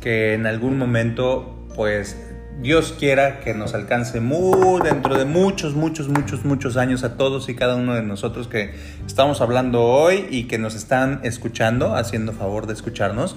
que 0.00 0.34
en 0.34 0.46
algún 0.46 0.78
momento, 0.78 1.66
pues, 1.74 2.16
Dios 2.60 2.94
quiera 2.98 3.40
que 3.40 3.52
nos 3.52 3.74
alcance 3.74 4.20
muy 4.20 4.80
dentro 4.82 5.18
de 5.18 5.24
muchos, 5.24 5.74
muchos, 5.74 6.08
muchos, 6.08 6.44
muchos 6.44 6.76
años 6.76 7.04
a 7.04 7.16
todos 7.16 7.48
y 7.48 7.54
cada 7.54 7.76
uno 7.76 7.94
de 7.94 8.02
nosotros 8.02 8.48
que 8.48 8.74
estamos 9.06 9.40
hablando 9.40 9.82
hoy 9.82 10.26
y 10.30 10.44
que 10.44 10.58
nos 10.58 10.74
están 10.74 11.20
escuchando, 11.24 11.94
haciendo 11.94 12.32
favor 12.32 12.66
de 12.66 12.74
escucharnos. 12.74 13.36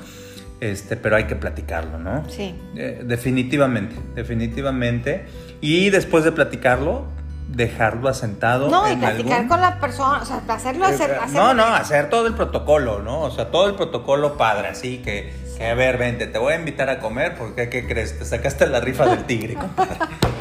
Este, 0.60 0.97
pero 0.97 1.15
hay 1.15 1.25
que 1.25 1.36
platicarlo, 1.36 1.99
¿no? 1.99 2.27
Sí. 2.30 2.56
Eh, 2.75 3.03
definitivamente, 3.06 3.95
definitivamente. 4.15 5.25
Y 5.62 5.91
después 5.91 6.23
de 6.23 6.32
platicarlo, 6.32 7.06
dejarlo 7.47 8.10
asentado. 8.10 8.69
No, 8.69 8.91
y 8.91 8.95
platicar 8.95 9.47
con 9.47 9.62
la 9.62 9.80
persona, 9.80 10.21
o 10.21 10.25
sea, 10.25 10.41
hacerlo, 10.47 10.86
hacer, 10.86 11.12
eh, 11.12 11.32
No, 11.32 11.53
no, 11.53 11.65
hacer 11.65 12.10
todo 12.10 12.27
el 12.27 12.34
protocolo, 12.34 13.01
¿no? 13.01 13.21
O 13.21 13.32
sea, 13.32 13.51
todo 13.51 13.67
el 13.67 13.75
protocolo 13.75 14.38
padre, 14.38 14.69
así 14.69 14.97
que 14.99 15.32
a 15.65 15.74
ver, 15.74 15.98
vente, 15.98 16.28
te 16.28 16.38
voy 16.38 16.54
a 16.54 16.56
invitar 16.58 16.89
a 16.89 17.00
comer 17.00 17.36
porque, 17.38 17.70
¿qué 17.70 17.88
crees? 17.88 18.17
Te 18.17 18.26
sacaste 18.26 18.67
la 18.67 18.80
rifa 18.80 19.06
del 19.08 19.26
tigre, 19.26 19.54
compadre. 19.60 19.98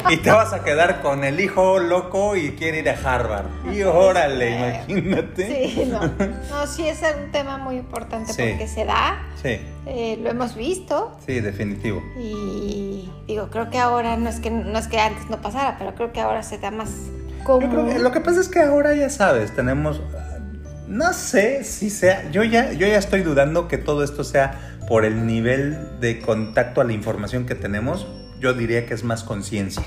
Y 0.09 0.17
te 0.17 0.31
vas 0.31 0.53
a 0.53 0.63
quedar 0.63 1.01
con 1.01 1.23
el 1.23 1.39
hijo 1.39 1.79
loco 1.79 2.35
y 2.35 2.51
quiere 2.51 2.79
ir 2.79 2.89
a 2.89 2.93
Harvard. 2.93 3.45
Y 3.73 3.83
órale, 3.83 4.83
imagínate. 4.87 5.69
Sí, 5.69 5.85
no. 5.85 5.99
No, 6.49 6.67
sí 6.67 6.87
es 6.87 7.01
un 7.01 7.31
tema 7.31 7.57
muy 7.57 7.77
importante 7.77 8.31
porque 8.33 8.67
se 8.67 8.85
da. 8.85 9.27
Sí. 9.41 9.59
Eh, 9.85 10.17
lo 10.21 10.29
hemos 10.29 10.55
visto. 10.55 11.17
Sí, 11.25 11.39
definitivo. 11.41 12.01
Y 12.17 13.11
digo, 13.27 13.49
creo 13.49 13.69
que 13.69 13.79
ahora, 13.79 14.15
no 14.17 14.29
es 14.29 14.39
que, 14.39 14.49
no 14.49 14.77
es 14.77 14.87
que 14.87 14.99
antes 14.99 15.29
no 15.29 15.41
pasara, 15.41 15.77
pero 15.77 15.93
creo 15.95 16.13
que 16.13 16.21
ahora 16.21 16.43
se 16.43 16.57
da 16.57 16.71
más 16.71 16.89
común. 17.43 18.01
lo 18.01 18.11
que 18.11 18.21
pasa 18.21 18.39
es 18.39 18.47
que 18.49 18.59
ahora 18.59 18.93
ya 18.93 19.09
sabes, 19.09 19.55
tenemos 19.55 20.01
no 20.87 21.11
sé 21.11 21.63
si 21.65 21.89
sea, 21.89 22.31
yo 22.31 22.43
ya, 22.43 22.71
yo 22.71 22.87
ya 22.87 22.97
estoy 22.97 23.21
dudando 23.21 23.67
que 23.67 23.77
todo 23.77 24.03
esto 24.03 24.23
sea 24.23 24.76
por 24.87 25.05
el 25.05 25.25
nivel 25.27 25.99
de 25.99 26.19
contacto 26.19 26.81
a 26.81 26.83
la 26.83 26.93
información 26.93 27.45
que 27.45 27.55
tenemos, 27.55 28.07
yo 28.39 28.53
diría 28.53 28.85
que 28.85 28.93
es 28.93 29.03
más 29.03 29.23
conciencia. 29.23 29.83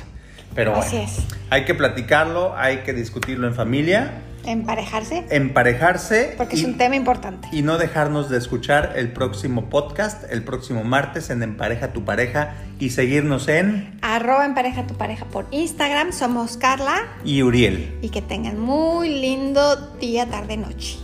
Pero 0.54 0.72
bueno, 0.72 0.84
Así 0.86 0.96
es. 0.96 1.18
hay 1.50 1.64
que 1.64 1.74
platicarlo, 1.74 2.54
hay 2.56 2.78
que 2.78 2.92
discutirlo 2.92 3.46
en 3.46 3.54
familia, 3.54 4.22
Emparejarse, 4.44 5.26
emparejarse. 5.30 6.34
porque 6.36 6.56
y- 6.56 6.60
es 6.60 6.64
un 6.66 6.76
tema 6.78 6.96
importante. 6.96 7.48
Y 7.52 7.62
no 7.62 7.78
dejarnos 7.78 8.28
de 8.30 8.38
escuchar 8.38 8.94
el 8.96 9.12
próximo 9.12 9.68
podcast, 9.70 10.24
el 10.32 10.42
próximo 10.42 10.82
martes 10.82 11.30
en 11.30 11.42
Empareja 11.42 11.92
tu 11.92 12.04
pareja 12.04 12.54
y 12.78 12.90
seguirnos 12.90 13.48
en 13.48 13.98
Arroba 14.02 14.44
empareja 14.46 14.86
tu 14.86 14.94
pareja 14.94 15.26
por 15.26 15.46
Instagram. 15.50 16.12
Somos 16.12 16.56
Carla 16.56 17.02
y 17.24 17.42
Uriel. 17.42 17.96
y 18.02 18.08
que 18.08 18.22
tengan 18.22 18.58
muy 18.58 19.08
lindo 19.20 19.76
día, 20.00 20.26
tarde, 20.26 20.56
noche. 20.56 20.96